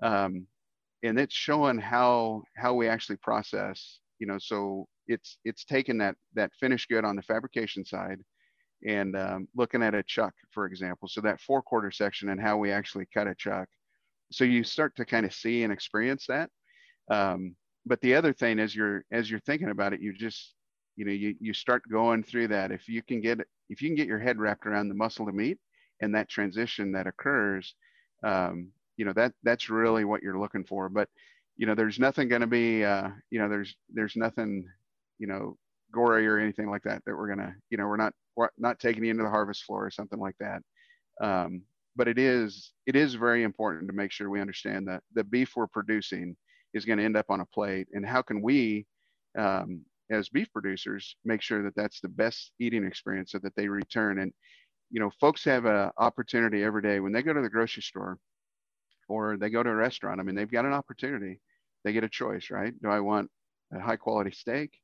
Um, 0.04 0.46
and 1.04 1.18
it's 1.18 1.34
showing 1.36 1.78
how 1.78 2.44
how 2.58 2.74
we 2.74 2.90
actually 2.90 3.18
process 3.18 4.00
you 4.20 4.28
know, 4.28 4.38
so 4.40 4.88
it's 5.08 5.38
it's 5.46 5.66
taken 5.66 5.98
that 6.00 6.16
that 6.34 6.52
finished 6.60 6.90
good 6.90 7.06
on 7.06 7.16
the 7.16 7.22
fabrication 7.22 7.86
side 7.86 8.20
and 8.86 9.16
um, 9.16 9.48
looking 9.56 9.82
at 9.82 9.96
a 9.96 10.04
chuck, 10.04 10.34
for 10.52 10.66
example. 10.66 11.08
So 11.08 11.22
that 11.22 11.42
four 11.42 11.62
quarter 11.62 11.92
section 11.92 12.30
and 12.30 12.40
how 12.40 12.58
we 12.58 12.72
actually 12.72 13.08
cut 13.14 13.28
a 13.28 13.36
chuck. 13.36 13.68
So 14.32 14.44
you 14.44 14.64
start 14.64 14.96
to 14.98 15.06
kind 15.06 15.26
of 15.26 15.34
see 15.34 15.64
and 15.64 15.74
experience 15.74 16.26
that. 16.28 16.50
Um, 17.10 17.56
but 17.86 18.02
the 18.02 18.16
other 18.16 18.34
thing 18.34 18.60
as 18.60 18.76
you're 18.76 19.04
as 19.12 19.32
you're 19.32 19.40
thinking 19.42 19.70
about 19.70 19.94
it, 19.94 20.02
you 20.02 20.14
just 20.14 20.54
you 20.96 21.06
know 21.06 21.12
you 21.12 21.36
you 21.40 21.54
start 21.54 21.84
going 21.90 22.24
through 22.24 22.50
that. 22.50 22.72
If 22.72 22.88
you 22.88 23.02
can 23.02 23.22
get 23.22 23.40
if 23.70 23.82
you 23.82 23.90
can 23.90 23.96
get 23.96 24.08
your 24.08 24.20
head 24.20 24.38
wrapped 24.38 24.66
around 24.66 24.90
the 24.90 24.96
muscle 24.96 25.26
to 25.26 25.32
meat 25.32 25.58
and 26.02 26.14
that 26.14 26.30
transition 26.30 26.92
that 26.92 27.08
occurs, 27.08 27.74
um, 28.24 28.72
you 28.98 29.06
know 29.06 29.14
that 29.14 29.34
that's 29.44 29.70
really 29.70 30.06
what 30.06 30.22
you're 30.22 30.40
looking 30.40 30.66
for. 30.66 30.90
But 30.90 31.08
you 31.58 31.66
know, 31.66 31.76
there's 31.76 32.00
nothing 32.00 32.28
going 32.28 32.42
to 32.42 32.48
be, 32.48 32.86
uh, 32.86 33.10
you 33.32 33.40
know, 33.40 33.50
there's 33.50 33.76
there's 33.94 34.16
nothing, 34.16 34.66
you 35.20 35.28
know, 35.28 35.58
gory 35.92 36.28
or 36.28 36.38
anything 36.38 36.70
like 36.70 36.84
that 36.84 37.02
that 37.06 37.16
we're 37.16 37.28
gonna, 37.28 37.54
you 37.70 37.78
know, 37.78 37.88
we're 37.88 37.98
not 37.98 38.14
we're 38.36 38.50
not 38.58 38.80
taking 38.80 39.04
you 39.04 39.12
into 39.12 39.24
the 39.24 39.30
harvest 39.30 39.64
floor 39.64 39.86
or 39.86 39.92
something 39.92 40.20
like 40.20 40.36
that. 40.40 40.62
Um, 41.22 41.64
but 41.96 42.08
it 42.08 42.20
is 42.20 42.74
it 42.86 42.96
is 42.96 43.16
very 43.16 43.44
important 43.44 43.88
to 43.88 43.96
make 43.96 44.12
sure 44.12 44.30
we 44.30 44.42
understand 44.42 44.88
that 44.88 45.02
the 45.14 45.24
beef 45.24 45.54
we're 45.56 45.68
producing 45.68 46.36
is 46.74 46.86
going 46.86 47.00
to 47.00 47.06
end 47.06 47.18
up 47.18 47.26
on 47.30 47.40
a 47.42 47.46
plate, 47.46 47.88
and 47.94 48.06
how 48.06 48.22
can 48.22 48.42
we, 48.42 48.86
um, 49.38 49.82
as 50.12 50.30
beef 50.30 50.48
producers, 50.54 51.16
make 51.26 51.42
sure 51.42 51.64
that 51.64 51.76
that's 51.76 52.00
the 52.02 52.10
best 52.10 52.52
eating 52.60 52.86
experience 52.86 53.32
so 53.32 53.40
that 53.40 53.56
they 53.56 53.68
return. 53.68 54.20
And 54.20 54.32
you 54.92 55.00
know, 55.00 55.10
folks 55.20 55.44
have 55.46 55.66
an 55.66 55.90
opportunity 55.98 56.64
every 56.64 56.84
day 56.84 57.00
when 57.00 57.12
they 57.12 57.24
go 57.24 57.34
to 57.34 57.42
the 57.42 57.50
grocery 57.50 57.82
store 57.84 58.20
or 59.08 59.38
they 59.38 59.50
go 59.50 59.64
to 59.64 59.70
a 59.70 59.76
restaurant. 59.76 60.20
I 60.20 60.24
mean, 60.24 60.36
they've 60.36 60.52
got 60.52 60.66
an 60.66 60.74
opportunity 60.74 61.40
they 61.88 61.94
get 61.94 62.04
a 62.04 62.10
choice, 62.10 62.50
right? 62.52 62.74
Do 62.82 62.90
I 62.90 63.00
want 63.00 63.30
a 63.74 63.80
high 63.80 63.96
quality 63.96 64.32
steak? 64.32 64.78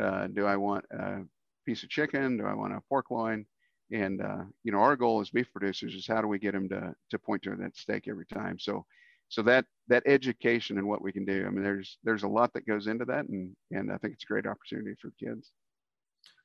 Uh, 0.00 0.26
do 0.26 0.44
I 0.44 0.56
want 0.56 0.84
a 0.90 1.20
piece 1.64 1.84
of 1.84 1.88
chicken? 1.88 2.36
Do 2.36 2.46
I 2.46 2.54
want 2.54 2.74
a 2.74 2.80
pork 2.88 3.12
loin? 3.12 3.46
And 3.92 4.20
uh, 4.20 4.44
you 4.64 4.72
know, 4.72 4.80
our 4.80 4.96
goal 4.96 5.20
as 5.20 5.30
beef 5.30 5.46
producers 5.52 5.94
is 5.94 6.06
how 6.06 6.20
do 6.20 6.26
we 6.26 6.40
get 6.40 6.52
them 6.52 6.68
to 6.70 6.94
to 7.10 7.18
point 7.18 7.42
to 7.42 7.54
that 7.54 7.76
steak 7.76 8.08
every 8.08 8.26
time? 8.26 8.58
So, 8.58 8.84
so 9.28 9.42
that 9.42 9.66
that 9.86 10.02
education 10.04 10.78
and 10.78 10.88
what 10.88 11.00
we 11.00 11.12
can 11.12 11.24
do. 11.24 11.44
I 11.46 11.50
mean, 11.50 11.62
there's 11.62 11.98
there's 12.02 12.24
a 12.24 12.28
lot 12.28 12.52
that 12.54 12.66
goes 12.66 12.88
into 12.88 13.04
that, 13.04 13.26
and 13.28 13.54
and 13.70 13.92
I 13.92 13.98
think 13.98 14.14
it's 14.14 14.24
a 14.24 14.32
great 14.32 14.46
opportunity 14.46 14.96
for 15.00 15.12
kids. 15.20 15.52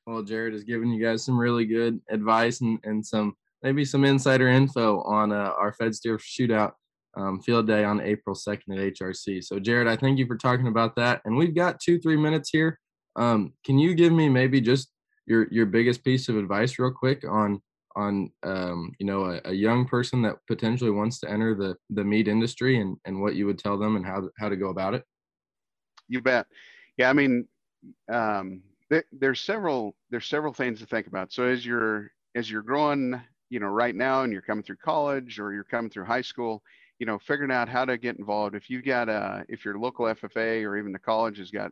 Well, 0.06 0.22
Jarrod 0.22 0.52
has 0.52 0.64
given 0.64 0.92
you 0.92 1.04
guys 1.04 1.24
some 1.24 1.38
really 1.38 1.64
good 1.64 2.00
advice 2.08 2.60
and 2.60 2.78
and 2.84 3.04
some 3.04 3.34
maybe 3.64 3.84
some 3.84 4.04
insider 4.04 4.48
info 4.48 5.00
on 5.02 5.32
uh, 5.32 5.52
our 5.58 5.72
Fed 5.72 5.94
Steer 5.94 6.18
Shootout 6.18 6.72
um, 7.16 7.40
field 7.40 7.66
day 7.66 7.84
on 7.84 8.00
April 8.00 8.36
2nd 8.36 8.70
at 8.70 8.94
HRC. 8.94 9.42
So, 9.44 9.58
Jarrod, 9.58 9.88
I 9.88 9.96
thank 9.96 10.18
you 10.18 10.26
for 10.26 10.36
talking 10.36 10.68
about 10.68 10.96
that. 10.96 11.20
And 11.24 11.36
we've 11.36 11.54
got 11.54 11.80
two, 11.80 11.98
three 11.98 12.16
minutes 12.16 12.50
here. 12.50 12.78
Um, 13.16 13.52
can 13.64 13.78
you 13.78 13.94
give 13.94 14.12
me 14.12 14.28
maybe 14.28 14.60
just 14.60 14.90
your 15.26 15.46
your 15.50 15.66
biggest 15.66 16.04
piece 16.04 16.28
of 16.28 16.36
advice, 16.36 16.78
real 16.78 16.92
quick, 16.92 17.24
on 17.28 17.60
on 17.96 18.30
um, 18.44 18.92
you 18.98 19.06
know 19.06 19.24
a, 19.24 19.40
a, 19.46 19.52
young 19.52 19.86
person 19.86 20.22
that 20.22 20.36
potentially 20.46 20.90
wants 20.90 21.18
to 21.20 21.30
enter 21.30 21.54
the 21.54 21.76
the 21.90 22.04
meat 22.04 22.28
industry 22.28 22.80
and 22.80 22.96
and 23.04 23.20
what 23.20 23.34
you 23.34 23.44
would 23.46 23.58
tell 23.58 23.76
them 23.76 23.96
and 23.96 24.06
how 24.06 24.28
how 24.38 24.48
to 24.48 24.56
go 24.56 24.68
about 24.68 24.94
it? 24.94 25.04
You 26.08 26.22
bet. 26.22 26.46
Yeah, 26.96 27.10
I 27.10 27.12
mean, 27.12 27.46
um, 28.10 28.62
there, 28.88 29.04
there's 29.12 29.40
several 29.40 29.94
there's 30.10 30.26
several 30.26 30.52
things 30.52 30.80
to 30.80 30.86
think 30.86 31.06
about. 31.06 31.32
So 31.32 31.44
as 31.44 31.66
you're 31.66 32.10
as 32.34 32.50
you're 32.50 32.62
growing, 32.62 33.20
you 33.50 33.60
know, 33.60 33.68
right 33.68 33.94
now, 33.94 34.22
and 34.22 34.32
you're 34.32 34.42
coming 34.42 34.64
through 34.64 34.76
college 34.76 35.38
or 35.38 35.52
you're 35.52 35.64
coming 35.64 35.90
through 35.90 36.04
high 36.04 36.22
school, 36.22 36.62
you 36.98 37.06
know, 37.06 37.18
figuring 37.18 37.52
out 37.52 37.68
how 37.68 37.84
to 37.84 37.96
get 37.96 38.18
involved. 38.18 38.54
If 38.54 38.68
you've 38.68 38.84
got 38.84 39.08
a, 39.08 39.44
if 39.48 39.64
your 39.64 39.78
local 39.78 40.06
FFA 40.06 40.64
or 40.64 40.76
even 40.76 40.92
the 40.92 40.98
college 40.98 41.38
has 41.38 41.50
got, 41.50 41.70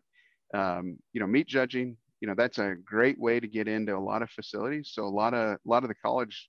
um, 0.54 0.96
you 1.12 1.20
know, 1.20 1.26
meat 1.26 1.48
judging, 1.48 1.96
you 2.20 2.28
know, 2.28 2.34
that's 2.34 2.58
a 2.58 2.76
great 2.84 3.18
way 3.18 3.40
to 3.40 3.48
get 3.48 3.68
into 3.68 3.96
a 3.96 3.98
lot 3.98 4.22
of 4.22 4.30
facilities. 4.30 4.90
So 4.92 5.04
a 5.04 5.08
lot 5.08 5.34
of, 5.34 5.54
a 5.54 5.58
lot 5.64 5.82
of 5.82 5.88
the 5.88 5.94
college 5.94 6.48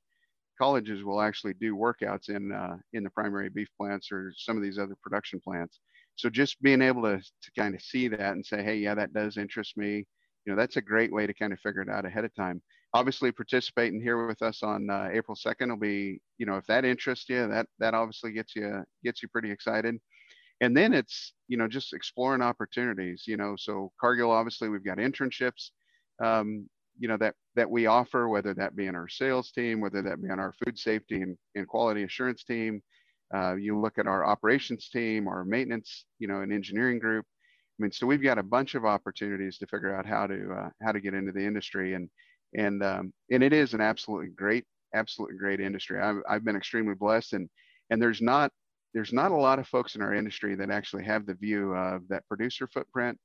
colleges 0.59 1.03
will 1.03 1.21
actually 1.21 1.53
do 1.53 1.75
workouts 1.75 2.29
in, 2.29 2.51
uh, 2.51 2.77
in 2.93 3.03
the 3.03 3.09
primary 3.09 3.49
beef 3.49 3.67
plants 3.77 4.11
or 4.11 4.31
some 4.35 4.57
of 4.57 4.63
these 4.63 4.79
other 4.79 4.95
production 5.01 5.39
plants. 5.39 5.79
So 6.15 6.29
just 6.29 6.61
being 6.61 6.81
able 6.81 7.03
to, 7.03 7.17
to 7.19 7.51
kind 7.57 7.75
of 7.75 7.81
see 7.81 8.07
that 8.07 8.33
and 8.33 8.45
say, 8.45 8.63
Hey, 8.63 8.77
yeah, 8.77 8.95
that 8.95 9.13
does 9.13 9.37
interest 9.37 9.77
me. 9.77 10.05
You 10.45 10.53
know, 10.53 10.55
that's 10.55 10.77
a 10.77 10.81
great 10.81 11.11
way 11.11 11.27
to 11.27 11.33
kind 11.33 11.51
of 11.51 11.59
figure 11.59 11.81
it 11.81 11.89
out 11.89 12.05
ahead 12.05 12.25
of 12.25 12.33
time 12.33 12.61
obviously 12.93 13.31
participating 13.31 14.01
here 14.01 14.27
with 14.27 14.41
us 14.41 14.63
on 14.63 14.89
uh, 14.89 15.09
April 15.11 15.35
2nd 15.35 15.69
will 15.69 15.77
be, 15.77 16.21
you 16.37 16.45
know, 16.45 16.55
if 16.55 16.65
that 16.67 16.85
interests 16.85 17.29
you, 17.29 17.47
that 17.47 17.67
that 17.79 17.93
obviously 17.93 18.31
gets 18.31 18.55
you 18.55 18.83
gets 19.03 19.21
you 19.21 19.27
pretty 19.27 19.51
excited. 19.51 19.95
And 20.59 20.75
then 20.75 20.93
it's, 20.93 21.33
you 21.47 21.57
know, 21.57 21.67
just 21.67 21.93
exploring 21.93 22.41
opportunities, 22.41 23.25
you 23.27 23.37
know. 23.37 23.55
So 23.57 23.91
Cargill, 23.99 24.31
obviously, 24.31 24.69
we've 24.69 24.83
got 24.83 24.97
internships, 24.97 25.69
um, 26.23 26.67
you 26.97 27.07
know, 27.07 27.17
that 27.17 27.35
that 27.55 27.69
we 27.69 27.85
offer, 27.85 28.27
whether 28.27 28.53
that 28.55 28.75
be 28.75 28.87
in 28.87 28.95
our 28.95 29.07
sales 29.07 29.51
team, 29.51 29.81
whether 29.81 30.01
that 30.01 30.21
be 30.21 30.29
on 30.29 30.39
our 30.39 30.53
food 30.53 30.79
safety 30.79 31.21
and, 31.21 31.37
and 31.55 31.67
quality 31.67 32.03
assurance 32.03 32.43
team. 32.43 32.81
Uh, 33.35 33.55
you 33.55 33.77
look 33.77 33.97
at 33.97 34.07
our 34.07 34.25
operations 34.25 34.89
team, 34.89 35.27
our 35.27 35.43
maintenance, 35.43 36.05
you 36.17 36.27
know, 36.27 36.41
and 36.41 36.53
engineering 36.53 36.97
group. 36.97 37.25
I 37.77 37.83
mean, 37.83 37.91
so 37.91 38.07
we've 38.07 38.23
got 38.23 38.39
a 38.39 38.43
bunch 38.43 38.73
of 38.73 38.85
opportunities 38.85 39.57
to 39.57 39.67
figure 39.67 39.93
out 39.93 40.05
how 40.05 40.25
to 40.25 40.53
uh, 40.53 40.69
how 40.81 40.91
to 40.91 41.01
get 41.01 41.13
into 41.13 41.33
the 41.33 41.45
industry, 41.45 41.93
and 41.93 42.09
and 42.55 42.83
um, 42.83 43.13
and 43.31 43.43
it 43.43 43.53
is 43.53 43.73
an 43.73 43.81
absolutely 43.81 44.29
great, 44.29 44.65
absolutely 44.93 45.37
great 45.37 45.59
industry. 45.59 45.99
I've, 45.99 46.21
I've 46.29 46.45
been 46.45 46.55
extremely 46.55 46.95
blessed, 46.95 47.33
and 47.33 47.49
and 47.89 48.01
there's 48.01 48.21
not 48.21 48.51
there's 48.93 49.13
not 49.13 49.31
a 49.31 49.35
lot 49.35 49.59
of 49.59 49.67
folks 49.67 49.95
in 49.95 50.01
our 50.01 50.13
industry 50.13 50.55
that 50.55 50.71
actually 50.71 51.03
have 51.03 51.25
the 51.25 51.33
view 51.33 51.73
of 51.75 52.07
that 52.07 52.27
producer 52.27 52.67
footprint 52.67 53.17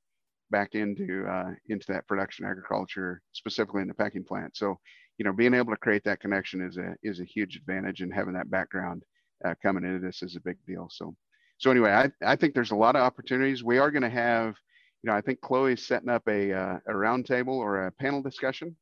back 0.51 0.75
into 0.75 1.27
uh, 1.27 1.51
into 1.69 1.87
that 1.89 2.07
production 2.07 2.45
agriculture, 2.45 3.23
specifically 3.33 3.83
in 3.83 3.89
the 3.89 3.95
packing 3.95 4.25
plant. 4.25 4.57
So, 4.57 4.79
you 5.19 5.25
know, 5.25 5.33
being 5.33 5.55
able 5.55 5.73
to 5.73 5.79
create 5.79 6.05
that 6.05 6.21
connection 6.21 6.61
is 6.61 6.77
a 6.77 6.95
is 7.03 7.21
a 7.21 7.25
huge 7.25 7.57
advantage, 7.57 8.03
and 8.03 8.13
having 8.13 8.35
that 8.35 8.51
background 8.51 9.03
uh, 9.45 9.55
coming 9.63 9.85
into 9.85 9.99
this 9.99 10.23
is 10.23 10.37
a 10.37 10.41
big 10.41 10.59
deal. 10.67 10.89
So, 10.91 11.15
so 11.59 11.71
anyway, 11.71 11.91
I, 11.91 12.33
I 12.33 12.37
think 12.37 12.55
there's 12.55 12.71
a 12.71 12.77
lot 12.77 12.97
of 12.97 13.03
opportunities. 13.03 13.65
We 13.65 13.79
are 13.79 13.91
going 13.91 14.03
to 14.03 14.11
have, 14.11 14.55
you 15.03 15.11
know, 15.11 15.17
I 15.17 15.21
think 15.21 15.41
Chloe's 15.41 15.87
setting 15.87 16.11
up 16.11 16.23
a 16.29 16.53
uh, 16.53 16.79
a 16.87 16.93
roundtable 16.93 17.55
or 17.55 17.87
a 17.87 17.93
panel 17.93 18.23
discussion 18.23 18.77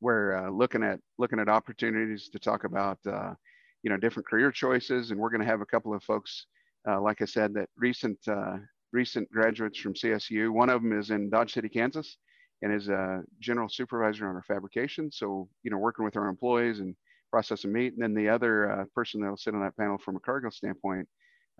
where 0.00 0.36
uh, 0.36 0.50
looking 0.50 0.82
at 0.82 1.00
looking 1.18 1.38
at 1.38 1.48
opportunities 1.48 2.28
to 2.30 2.38
talk 2.38 2.64
about 2.64 2.98
uh, 3.06 3.34
you 3.82 3.90
know 3.90 3.96
different 3.96 4.28
career 4.28 4.50
choices, 4.50 5.10
and 5.10 5.20
we're 5.20 5.30
going 5.30 5.40
to 5.40 5.46
have 5.46 5.60
a 5.60 5.66
couple 5.66 5.94
of 5.94 6.02
folks, 6.02 6.46
uh, 6.88 7.00
like 7.00 7.22
I 7.22 7.26
said, 7.26 7.54
that 7.54 7.68
recent 7.76 8.18
uh, 8.28 8.56
recent 8.92 9.30
graduates 9.30 9.78
from 9.78 9.94
CSU. 9.94 10.50
One 10.50 10.70
of 10.70 10.82
them 10.82 10.98
is 10.98 11.10
in 11.10 11.30
Dodge 11.30 11.52
City, 11.52 11.68
Kansas, 11.68 12.16
and 12.62 12.72
is 12.72 12.88
a 12.88 13.22
general 13.38 13.68
supervisor 13.68 14.28
on 14.28 14.34
our 14.34 14.42
fabrication. 14.42 15.10
So 15.12 15.48
you 15.62 15.70
know, 15.70 15.78
working 15.78 16.04
with 16.04 16.16
our 16.16 16.28
employees 16.28 16.80
and 16.80 16.94
processing 17.30 17.72
meat. 17.72 17.94
And 17.94 18.02
then 18.02 18.14
the 18.14 18.28
other 18.28 18.70
uh, 18.70 18.84
person 18.94 19.20
that 19.20 19.30
will 19.30 19.36
sit 19.36 19.54
on 19.54 19.62
that 19.62 19.76
panel 19.76 19.98
from 19.98 20.16
a 20.16 20.20
Cargill 20.20 20.50
standpoint, 20.50 21.08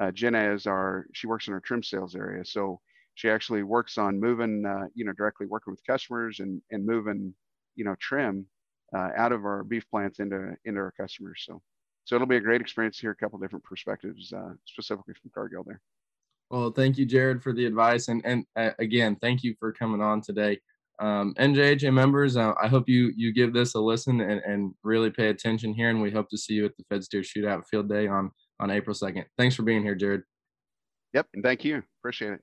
uh, 0.00 0.10
Jenna 0.10 0.52
is 0.52 0.66
our 0.66 1.06
she 1.14 1.26
works 1.26 1.46
in 1.46 1.54
our 1.54 1.60
trim 1.60 1.82
sales 1.82 2.14
area. 2.14 2.44
So 2.44 2.80
she 3.14 3.30
actually 3.30 3.62
works 3.62 3.98
on 3.98 4.20
moving, 4.20 4.64
uh, 4.66 4.86
you 4.94 5.04
know, 5.04 5.12
directly 5.12 5.46
working 5.46 5.72
with 5.72 5.86
customers 5.86 6.40
and 6.40 6.60
and 6.70 6.84
moving, 6.84 7.34
you 7.76 7.84
know, 7.84 7.94
trim 8.00 8.46
uh, 8.94 9.10
out 9.16 9.32
of 9.32 9.44
our 9.44 9.62
beef 9.64 9.88
plants 9.90 10.18
into 10.18 10.54
into 10.64 10.80
our 10.80 10.92
customers. 10.92 11.44
So 11.46 11.62
so 12.04 12.16
it'll 12.16 12.26
be 12.26 12.36
a 12.36 12.40
great 12.40 12.60
experience 12.60 12.96
to 12.96 13.02
hear 13.02 13.10
a 13.12 13.16
couple 13.16 13.38
different 13.38 13.64
perspectives, 13.64 14.32
uh, 14.32 14.50
specifically 14.64 15.14
from 15.14 15.30
Cargill 15.32 15.64
there. 15.64 15.80
Well, 16.50 16.72
thank 16.72 16.98
you, 16.98 17.06
Jarrod, 17.06 17.42
for 17.42 17.52
the 17.52 17.66
advice, 17.66 18.08
and 18.08 18.22
and 18.24 18.44
uh, 18.56 18.70
again, 18.78 19.16
thank 19.20 19.44
you 19.44 19.54
for 19.58 19.72
coming 19.72 20.00
on 20.00 20.20
today. 20.20 20.58
Um, 20.98 21.34
NJHA 21.38 21.92
members, 21.94 22.36
uh, 22.36 22.52
I 22.60 22.66
hope 22.68 22.88
you 22.88 23.12
you 23.16 23.32
give 23.32 23.54
this 23.54 23.74
a 23.74 23.80
listen 23.80 24.20
and, 24.20 24.40
and 24.44 24.74
really 24.82 25.10
pay 25.10 25.28
attention 25.28 25.72
here, 25.72 25.88
and 25.88 26.02
we 26.02 26.10
hope 26.10 26.28
to 26.30 26.38
see 26.38 26.54
you 26.54 26.66
at 26.66 26.76
the 26.76 26.84
Fed 26.90 27.04
Steer 27.04 27.22
Shootout 27.22 27.66
Field 27.70 27.88
Day 27.88 28.08
on 28.08 28.32
on 28.58 28.70
April 28.70 28.94
second. 28.94 29.26
Thanks 29.38 29.54
for 29.54 29.62
being 29.62 29.82
here, 29.82 29.96
Jarrod. 29.96 30.22
Yep, 31.14 31.28
and 31.34 31.44
thank 31.44 31.64
you. 31.64 31.82
Appreciate 32.00 32.32
it. 32.32 32.40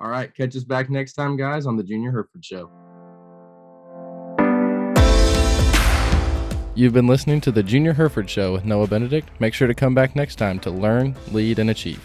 All 0.00 0.08
right, 0.08 0.34
catch 0.34 0.56
us 0.56 0.64
back 0.64 0.90
next 0.90 1.12
time, 1.12 1.36
guys, 1.36 1.66
on 1.66 1.76
the 1.76 1.84
Junior 1.84 2.10
Hereford 2.10 2.44
Show. 2.44 2.89
You've 6.72 6.92
been 6.92 7.08
listening 7.08 7.40
to 7.40 7.50
the 7.50 7.64
Junior 7.64 7.94
Hereford 7.94 8.30
Show 8.30 8.52
with 8.52 8.64
Noah 8.64 8.86
Benedict. 8.86 9.28
Make 9.40 9.54
sure 9.54 9.66
to 9.66 9.74
come 9.74 9.92
back 9.92 10.14
next 10.14 10.36
time 10.36 10.60
to 10.60 10.70
learn, 10.70 11.16
lead, 11.32 11.58
and 11.58 11.68
achieve. 11.68 12.00